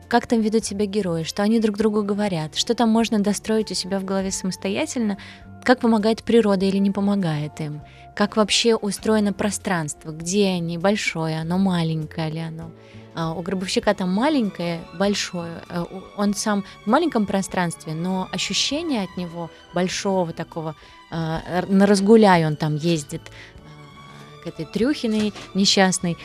как 0.08 0.28
там 0.28 0.42
ведут 0.42 0.66
себя 0.66 0.86
герои, 0.86 1.24
что 1.24 1.44
они 1.44 1.60
друг 1.60 1.78
другу 1.78 2.04
говорят, 2.04 2.56
что 2.56 2.74
там 2.76 2.90
можно 2.90 3.20
достроить 3.20 3.72
у 3.72 3.76
себя 3.76 4.00
в 4.00 4.06
голове 4.06 4.32
самостоятельно, 4.32 5.18
как 5.64 5.80
помогает 5.80 6.24
природа 6.24 6.66
или 6.66 6.78
не 6.78 6.92
помогает 6.92 7.60
им, 7.60 7.82
как 8.16 8.38
вообще 8.38 8.76
устроено 8.76 9.34
пространство, 9.34 10.12
где 10.12 10.48
они, 10.48 10.78
большое 10.78 11.40
оно, 11.42 11.58
маленькое 11.58 12.30
ли 12.30 12.40
оно. 12.40 12.72
А 13.16 13.34
у 13.34 13.42
гробовщика 13.42 13.96
там 13.96 14.14
маленькое, 14.14 14.80
большое, 14.94 15.64
э, 15.70 15.84
он 16.18 16.36
сам 16.36 16.64
в 16.86 16.88
маленьком 16.88 17.26
пространстве, 17.26 17.96
но 17.96 18.30
ощущение 18.32 19.04
от 19.04 19.18
него 19.18 19.50
большого 19.74 20.34
такого, 20.34 20.76
э, 21.10 21.66
на 21.68 21.88
разгуляй 21.88 22.46
он 22.46 22.56
там 22.56 22.76
ездит 22.76 23.24
э, 23.24 24.44
к 24.44 24.48
этой 24.48 24.66
Трюхиной 24.66 25.34
несчастной, 25.56 26.16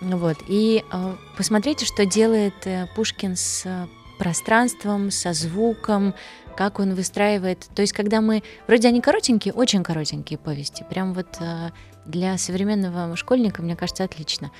вот. 0.00 0.38
И 0.48 0.84
э, 0.90 1.14
посмотрите, 1.36 1.84
что 1.84 2.06
делает 2.06 2.54
э, 2.66 2.86
Пушкин 2.94 3.36
с 3.36 3.88
пространством, 4.18 5.10
со 5.10 5.32
звуком, 5.32 6.14
как 6.56 6.78
он 6.78 6.94
выстраивает. 6.94 7.68
То 7.74 7.82
есть, 7.82 7.92
когда 7.92 8.20
мы... 8.20 8.42
Вроде 8.66 8.88
они 8.88 9.00
коротенькие, 9.00 9.54
очень 9.54 9.82
коротенькие 9.82 10.38
повести. 10.38 10.84
Прям 10.88 11.14
вот 11.14 11.38
э, 11.40 11.70
для 12.06 12.36
современного 12.38 13.14
школьника, 13.16 13.62
мне 13.62 13.76
кажется, 13.76 14.04
отлично. 14.04 14.50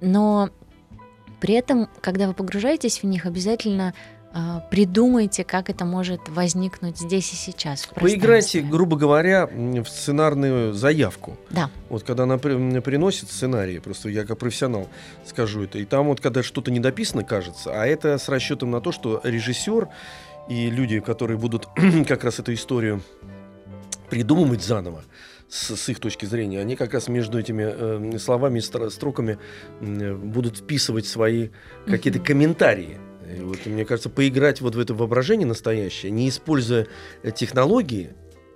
Но 0.00 0.50
при 1.40 1.54
этом, 1.54 1.88
когда 2.00 2.26
вы 2.26 2.34
погружаетесь 2.34 3.02
в 3.02 3.06
них, 3.06 3.26
обязательно 3.26 3.94
придумайте, 4.70 5.44
как 5.44 5.70
это 5.70 5.84
может 5.84 6.28
возникнуть 6.28 6.98
здесь 6.98 7.32
и 7.32 7.36
сейчас. 7.36 7.86
Поиграйте, 7.94 8.60
грубо 8.60 8.96
говоря, 8.96 9.46
в 9.46 9.86
сценарную 9.86 10.72
заявку. 10.74 11.36
Да. 11.50 11.70
Вот 11.88 12.02
когда 12.02 12.24
она 12.24 12.38
приносит 12.38 13.30
сценарий, 13.30 13.78
просто 13.78 14.08
я 14.08 14.24
как 14.24 14.38
профессионал 14.38 14.88
скажу 15.24 15.64
это, 15.64 15.78
и 15.78 15.84
там 15.84 16.06
вот 16.08 16.20
когда 16.20 16.42
что-то 16.42 16.70
не 16.70 16.80
дописано, 16.80 17.24
кажется, 17.24 17.70
а 17.72 17.86
это 17.86 18.18
с 18.18 18.28
расчетом 18.28 18.70
на 18.70 18.80
то, 18.80 18.92
что 18.92 19.20
режиссер 19.24 19.88
и 20.48 20.70
люди, 20.70 21.00
которые 21.00 21.38
будут 21.38 21.68
как 22.08 22.24
раз 22.24 22.38
эту 22.38 22.54
историю 22.54 23.02
придумывать 24.10 24.62
заново, 24.62 25.02
с, 25.48 25.76
с 25.76 25.88
их 25.88 25.98
точки 26.00 26.26
зрения, 26.26 26.60
они 26.60 26.76
как 26.76 26.92
раз 26.92 27.08
между 27.08 27.38
этими 27.38 27.64
э, 27.66 28.18
словами 28.18 28.58
и 28.58 28.90
строками 28.90 29.38
э, 29.80 30.14
будут 30.14 30.58
вписывать 30.58 31.06
свои 31.06 31.48
какие-то 31.86 32.18
комментарии. 32.18 32.98
И 33.36 33.40
вот, 33.40 33.66
мне 33.66 33.84
кажется, 33.84 34.08
поиграть 34.10 34.60
вот 34.60 34.74
в 34.74 34.78
это 34.78 34.94
воображение 34.94 35.46
настоящее, 35.46 36.10
не 36.10 36.28
используя 36.28 36.86
э, 37.22 37.30
технологии, 37.30 38.10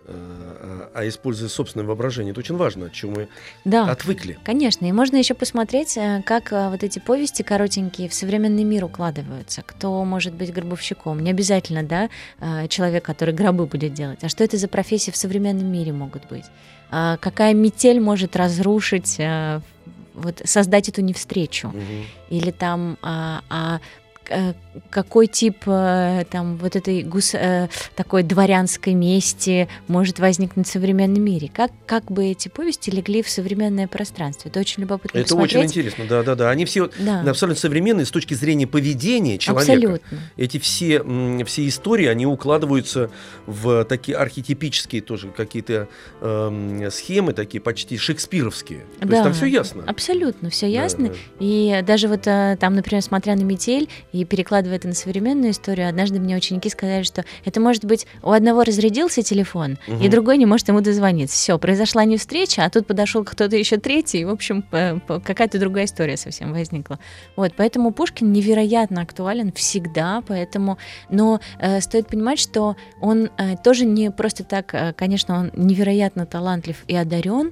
э, 0.06 0.12
а, 0.14 0.90
а 0.94 1.08
используя 1.08 1.48
собственное 1.48 1.86
воображение. 1.86 2.32
Это 2.32 2.40
очень 2.40 2.56
важно, 2.56 2.86
от 2.86 2.92
чего 2.92 3.12
мы 3.12 3.28
да, 3.64 3.90
отвыкли. 3.90 4.38
Конечно, 4.44 4.86
и 4.86 4.92
можно 4.92 5.16
еще 5.16 5.34
посмотреть, 5.34 5.96
э, 5.96 6.22
как 6.24 6.52
вот 6.52 6.82
эти 6.82 6.98
повести 6.98 7.42
коротенькие 7.42 8.08
в 8.08 8.14
современный 8.14 8.64
мир 8.64 8.84
укладываются. 8.84 9.62
Кто 9.62 10.04
может 10.04 10.34
быть 10.34 10.52
гробовщиком? 10.52 11.20
Не 11.20 11.30
обязательно, 11.30 11.82
да, 11.82 12.08
человек, 12.68 13.04
который 13.04 13.34
гробы 13.34 13.66
будет 13.66 13.92
делать. 13.92 14.24
А 14.24 14.28
что 14.28 14.44
это 14.44 14.56
за 14.56 14.68
профессии 14.68 15.10
в 15.10 15.16
современном 15.16 15.70
мире 15.70 15.92
могут 15.92 16.28
быть? 16.28 16.44
А 16.90 17.16
какая 17.18 17.54
метель 17.54 18.00
может 18.00 18.36
разрушить 18.36 19.18
вот 20.14 20.42
создать 20.44 20.88
эту 20.88 21.00
невстречу. 21.00 21.68
Угу. 21.68 21.78
Или 22.30 22.50
там 22.50 22.98
а, 23.02 23.42
а 23.48 23.80
какой 24.90 25.26
тип 25.26 25.58
э, 25.66 26.24
там 26.30 26.56
вот 26.56 26.76
этой 26.76 27.02
гус, 27.02 27.34
э, 27.34 27.68
такой 27.94 28.22
дворянской 28.22 28.94
мести 28.94 29.68
может 29.88 30.18
возникнуть 30.18 30.66
в 30.66 30.70
современном 30.70 31.22
мире? 31.22 31.50
Как, 31.52 31.70
как 31.86 32.10
бы 32.10 32.26
эти 32.26 32.48
повести 32.48 32.90
легли 32.90 33.22
в 33.22 33.28
современное 33.28 33.86
пространство? 33.88 34.48
Это 34.48 34.60
очень 34.60 34.82
любопытно 34.82 35.18
Это 35.18 35.28
посмотреть. 35.28 35.56
очень 35.56 35.66
интересно, 35.66 36.04
да-да-да. 36.08 36.50
Они 36.50 36.64
все 36.64 36.90
да. 36.98 37.22
абсолютно 37.22 37.60
современные 37.60 38.06
с 38.06 38.10
точки 38.10 38.34
зрения 38.34 38.66
поведения 38.66 39.38
человека. 39.38 39.72
Абсолютно. 39.72 40.18
Эти 40.36 40.58
все, 40.58 41.02
все 41.44 41.68
истории, 41.68 42.06
они 42.06 42.26
укладываются 42.26 43.10
в 43.46 43.84
такие 43.84 44.16
архетипические 44.16 45.02
тоже 45.02 45.28
какие-то 45.28 45.88
э, 46.20 46.88
схемы, 46.90 47.32
такие 47.32 47.60
почти 47.60 47.98
шекспировские. 47.98 48.80
То 49.00 49.06
да. 49.06 49.16
есть 49.16 49.24
там 49.24 49.32
все 49.34 49.46
ясно. 49.46 49.84
Абсолютно, 49.86 50.50
все 50.50 50.68
ясно. 50.68 51.08
Да, 51.08 51.14
да. 51.14 51.18
И 51.40 51.82
даже 51.86 52.08
вот 52.08 52.22
там, 52.22 52.74
например, 52.74 53.02
смотря 53.02 53.34
на 53.36 53.42
метель, 53.42 53.88
И 54.12 54.24
перекладывая 54.24 54.76
это 54.76 54.88
на 54.88 54.94
современную 54.94 55.52
историю, 55.52 55.88
однажды 55.88 56.20
мне 56.20 56.36
ученики 56.36 56.68
сказали, 56.68 57.02
что 57.02 57.24
это 57.44 57.60
может 57.60 57.84
быть 57.84 58.06
у 58.22 58.30
одного 58.30 58.62
разрядился 58.62 59.22
телефон, 59.22 59.78
угу. 59.86 60.02
и 60.02 60.08
другой 60.08 60.38
не 60.38 60.46
может 60.46 60.68
ему 60.68 60.80
дозвониться. 60.80 61.36
Все, 61.36 61.58
произошла 61.58 62.04
не 62.04 62.16
встреча, 62.16 62.64
а 62.64 62.70
тут 62.70 62.86
подошел 62.86 63.24
кто-то 63.24 63.56
еще 63.56 63.78
третий, 63.78 64.20
и, 64.20 64.24
в 64.24 64.30
общем, 64.30 64.64
какая-то 64.70 65.58
другая 65.58 65.86
история 65.86 66.16
совсем 66.16 66.52
возникла. 66.52 66.98
Вот, 67.36 67.52
поэтому 67.56 67.92
Пушкин 67.92 68.32
невероятно 68.32 69.02
актуален 69.02 69.52
всегда, 69.52 70.22
поэтому, 70.26 70.78
но 71.08 71.40
э, 71.58 71.80
стоит 71.80 72.08
понимать, 72.08 72.38
что 72.38 72.76
он 73.00 73.30
э, 73.38 73.56
тоже 73.62 73.84
не 73.84 74.10
просто 74.10 74.44
так, 74.44 74.74
э, 74.74 74.92
конечно, 74.92 75.38
он 75.38 75.50
невероятно 75.54 76.26
талантлив 76.26 76.76
и 76.86 76.94
одарен, 76.94 77.50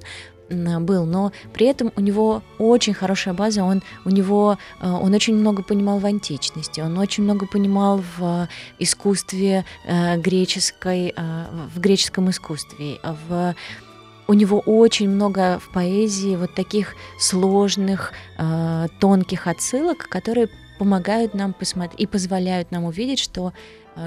был, 0.51 1.05
но 1.05 1.31
при 1.53 1.67
этом 1.67 1.91
у 1.95 2.01
него 2.01 2.43
очень 2.57 2.93
хорошая 2.93 3.33
база, 3.33 3.63
он, 3.63 3.81
у 4.05 4.09
него, 4.09 4.57
э, 4.81 4.89
он 4.89 5.13
очень 5.13 5.35
много 5.35 5.63
понимал 5.63 5.99
в 5.99 6.05
античности, 6.05 6.81
он 6.81 6.97
очень 6.97 7.23
много 7.23 7.45
понимал 7.47 8.03
в 8.17 8.47
искусстве 8.79 9.65
э, 9.85 10.17
греческой, 10.17 11.13
э, 11.15 11.45
в 11.73 11.79
греческом 11.79 12.29
искусстве, 12.29 12.99
в 13.27 13.55
у 14.27 14.33
него 14.33 14.59
очень 14.59 15.09
много 15.09 15.59
в 15.59 15.73
поэзии 15.73 16.37
вот 16.37 16.53
таких 16.55 16.95
сложных, 17.19 18.13
тонких 19.01 19.47
отсылок, 19.47 20.07
которые 20.07 20.47
помогают 20.81 21.33
нам 21.33 21.53
посмотреть 21.53 21.99
и 21.99 22.07
позволяют 22.07 22.71
нам 22.71 22.85
увидеть, 22.85 23.19
что 23.19 23.53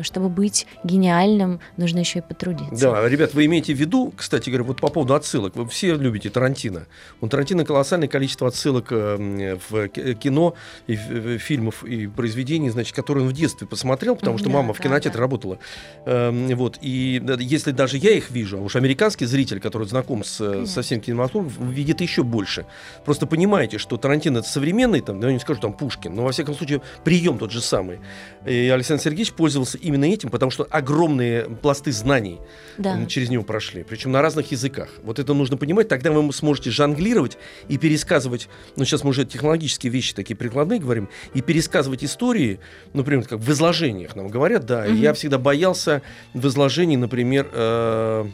чтобы 0.03 0.28
быть 0.28 0.66
гениальным, 0.82 1.61
нужно 1.76 1.99
еще 1.99 2.20
и 2.20 2.22
потрудиться. 2.22 2.91
Да, 2.91 3.09
ребят, 3.09 3.35
вы 3.35 3.47
имеете 3.47 3.74
в 3.74 3.78
виду, 3.78 4.12
кстати 4.16 4.51
говоря, 4.51 4.64
вот 4.64 4.80
по 4.80 4.89
поводу 4.89 5.14
отсылок, 5.14 5.57
вы 5.57 5.68
все 5.68 5.95
любите 5.95 6.30
Тарантино. 6.30 6.87
У 7.20 7.28
Тарантино 7.28 7.64
колоссальное 7.64 8.09
количество 8.09 8.49
отсылок 8.49 8.89
э, 8.91 9.59
в 9.68 9.89
кино, 9.89 10.55
и 10.87 10.97
в 10.97 11.39
фильмов 11.39 11.85
и 11.85 12.07
произведений, 12.07 12.70
значит, 12.70 12.95
которые 12.95 13.24
он 13.24 13.30
в 13.30 13.32
детстве 13.32 13.66
посмотрел, 13.66 14.16
потому 14.16 14.39
что 14.39 14.49
да, 14.49 14.55
мама 14.55 14.74
в 14.74 14.80
кинотеатре 14.80 15.12
да. 15.12 15.20
работала. 15.20 15.59
Эм, 16.07 16.55
вот, 16.57 16.78
и 16.80 17.22
если 17.39 17.70
даже 17.70 17.99
я 17.99 18.12
их 18.12 18.30
вижу, 18.30 18.59
а 18.59 18.61
уж 18.61 18.76
американский 18.76 19.26
зритель, 19.26 19.61
который 19.61 19.87
знаком 19.87 20.24
с, 20.24 20.66
со 20.66 20.82
всем 20.82 21.01
кинематографом, 21.01 21.70
видит 21.70 22.01
еще 22.01 22.22
больше. 22.22 22.66
Просто 23.05 23.26
понимаете, 23.26 23.78
что 23.78 23.97
Тарантино 23.97 24.39
это 24.39 24.49
современный, 24.49 25.01
там, 25.01 25.20
да, 25.20 25.28
я 25.28 25.35
не 25.35 25.41
скажу 25.41 25.61
там 25.61 25.72
Пушкин, 25.72 26.14
но 26.14 26.24
во 26.24 26.32
всяком 26.32 26.55
случае 26.55 26.82
прием 27.05 27.39
тот 27.39 27.51
же 27.51 27.61
самый. 27.61 28.01
И 28.47 28.68
Александр 28.68 29.03
Сергеевич 29.03 29.32
пользовался 29.32 29.73
занимался 29.74 29.78
именно 29.78 30.04
этим, 30.04 30.30
потому 30.30 30.50
что 30.50 30.66
огромные 30.70 31.44
пласты 31.44 31.92
знаний 31.92 32.38
да. 32.78 33.04
через 33.06 33.30
него 33.30 33.44
прошли, 33.44 33.84
причем 33.84 34.12
на 34.12 34.22
разных 34.22 34.52
языках. 34.52 34.88
Вот 35.02 35.18
это 35.18 35.34
нужно 35.34 35.56
понимать, 35.56 35.88
тогда 35.88 36.10
вы 36.10 36.32
сможете 36.32 36.70
жонглировать 36.70 37.38
и 37.68 37.78
пересказывать, 37.78 38.48
ну 38.76 38.84
сейчас 38.84 39.04
мы 39.04 39.10
уже 39.10 39.24
технологические 39.24 39.92
вещи 39.92 40.14
такие 40.14 40.36
прикладные 40.36 40.80
говорим, 40.80 41.08
и 41.34 41.42
пересказывать 41.42 42.04
истории, 42.04 42.58
например, 42.92 43.26
как 43.26 43.40
в 43.40 43.50
изложениях 43.50 44.16
нам 44.16 44.28
говорят, 44.28 44.64
да, 44.66 44.84
угу. 44.84 44.94
я 44.94 45.12
всегда 45.12 45.38
боялся 45.38 46.02
в 46.34 46.46
изложении, 46.46 46.96
например, 46.96 47.48
э, 47.52 48.26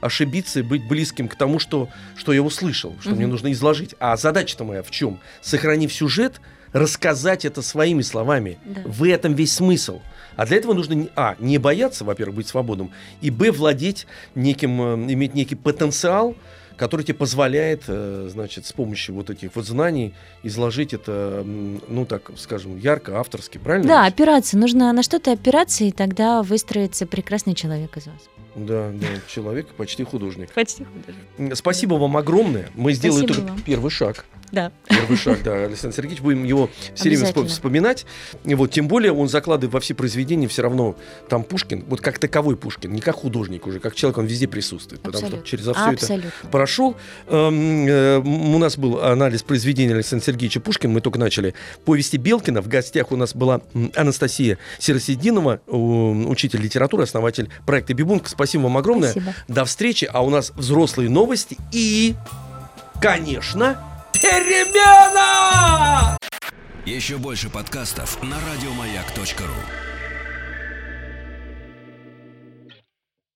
ошибиться 0.00 0.60
и 0.60 0.62
быть 0.62 0.86
близким 0.88 1.28
к 1.28 1.36
тому, 1.36 1.58
что, 1.58 1.88
что 2.16 2.32
я 2.32 2.42
услышал, 2.42 2.94
что 3.00 3.10
угу. 3.10 3.16
мне 3.16 3.26
нужно 3.26 3.52
изложить. 3.52 3.94
А 3.98 4.16
задача-то 4.16 4.64
моя 4.64 4.82
в 4.82 4.90
чем? 4.90 5.18
Сохранив 5.40 5.92
сюжет, 5.92 6.40
рассказать 6.72 7.44
это 7.44 7.62
своими 7.62 8.02
словами. 8.02 8.58
Да. 8.64 8.82
В 8.84 9.04
этом 9.08 9.34
весь 9.34 9.54
смысл. 9.54 10.00
А 10.36 10.46
для 10.46 10.56
этого 10.56 10.72
нужно, 10.72 11.08
а, 11.14 11.36
не 11.38 11.58
бояться, 11.58 12.04
во-первых, 12.04 12.36
быть 12.36 12.48
свободным, 12.48 12.90
и, 13.20 13.30
б, 13.30 13.50
владеть 13.50 14.06
неким, 14.34 14.80
э, 14.80 15.12
иметь 15.12 15.34
некий 15.34 15.56
потенциал, 15.56 16.34
который 16.76 17.02
тебе 17.04 17.14
позволяет, 17.14 17.84
э, 17.86 18.28
значит, 18.32 18.66
с 18.66 18.72
помощью 18.72 19.14
вот 19.14 19.30
этих 19.30 19.54
вот 19.54 19.66
знаний 19.66 20.14
изложить 20.42 20.94
это, 20.94 21.42
ну, 21.44 22.06
так 22.06 22.30
скажем, 22.36 22.78
ярко, 22.78 23.20
авторски, 23.20 23.58
правильно? 23.58 23.88
Да, 23.88 24.06
опираться. 24.06 24.56
Нужно 24.56 24.92
на 24.92 25.02
что-то 25.02 25.32
опираться, 25.32 25.84
и 25.84 25.92
тогда 25.92 26.42
выстроится 26.42 27.06
прекрасный 27.06 27.54
человек 27.54 27.96
из 27.98 28.06
вас. 28.06 28.16
Да, 28.54 28.90
да, 28.92 29.06
человек 29.28 29.68
почти 29.74 30.04
художник. 30.04 30.52
Почти 30.52 30.84
художник. 30.84 31.56
Спасибо 31.56 31.94
вам 31.94 32.16
огромное. 32.16 32.68
Мы 32.74 32.92
сделали 32.92 33.26
только 33.26 33.52
первый 33.64 33.90
шаг. 33.90 34.24
Да. 34.52 34.70
Первый 34.86 35.16
шаг, 35.16 35.42
да, 35.42 35.64
Александр 35.64 35.96
Сергеевич, 35.96 36.22
будем 36.22 36.44
его 36.44 36.68
все 36.94 37.08
время 37.08 37.48
вспоминать. 37.48 38.04
И 38.44 38.54
вот, 38.54 38.70
тем 38.70 38.86
более 38.86 39.12
он 39.12 39.28
закладывает 39.28 39.72
во 39.72 39.80
все 39.80 39.94
произведения 39.94 40.46
все 40.46 40.62
равно 40.62 40.94
там 41.28 41.42
Пушкин, 41.42 41.84
вот 41.88 42.02
как 42.02 42.18
таковой 42.18 42.56
Пушкин, 42.56 42.92
не 42.92 43.00
как 43.00 43.16
художник 43.16 43.66
уже, 43.66 43.80
как 43.80 43.94
человек, 43.94 44.18
он 44.18 44.26
везде 44.26 44.46
присутствует, 44.46 45.00
потому 45.00 45.26
что 45.26 45.38
через 45.42 45.62
все 45.62 45.70
Абсолютно. 45.72 46.28
это 46.28 46.48
прошел. 46.50 46.96
Эм, 47.28 47.86
э, 47.86 48.18
у 48.18 48.58
нас 48.58 48.76
был 48.76 49.02
анализ 49.02 49.42
произведения 49.42 49.94
Александра 49.94 50.26
Сергеевича 50.26 50.60
Пушкина, 50.60 50.92
мы 50.92 51.00
только 51.00 51.18
начали. 51.18 51.54
Повести 51.86 52.18
Белкина, 52.18 52.60
в 52.60 52.68
гостях 52.68 53.10
у 53.10 53.16
нас 53.16 53.34
была 53.34 53.62
Анастасия 53.94 54.58
Серосидинова, 54.78 55.60
учитель 55.66 56.60
литературы, 56.60 57.04
основатель 57.04 57.48
проекта 57.66 57.94
Бибунг. 57.94 58.28
Спасибо 58.28 58.62
вам 58.62 58.76
огромное. 58.76 59.12
Спасибо. 59.12 59.34
До 59.48 59.64
встречи, 59.64 60.08
а 60.12 60.22
у 60.22 60.28
нас 60.28 60.52
взрослые 60.54 61.08
новости 61.08 61.56
и, 61.72 62.14
конечно, 63.00 63.78
Перемена! 64.22 66.16
Еще 66.86 67.18
больше 67.18 67.50
подкастов 67.50 68.22
на 68.22 68.36
радиомаяк.ру 68.36 69.91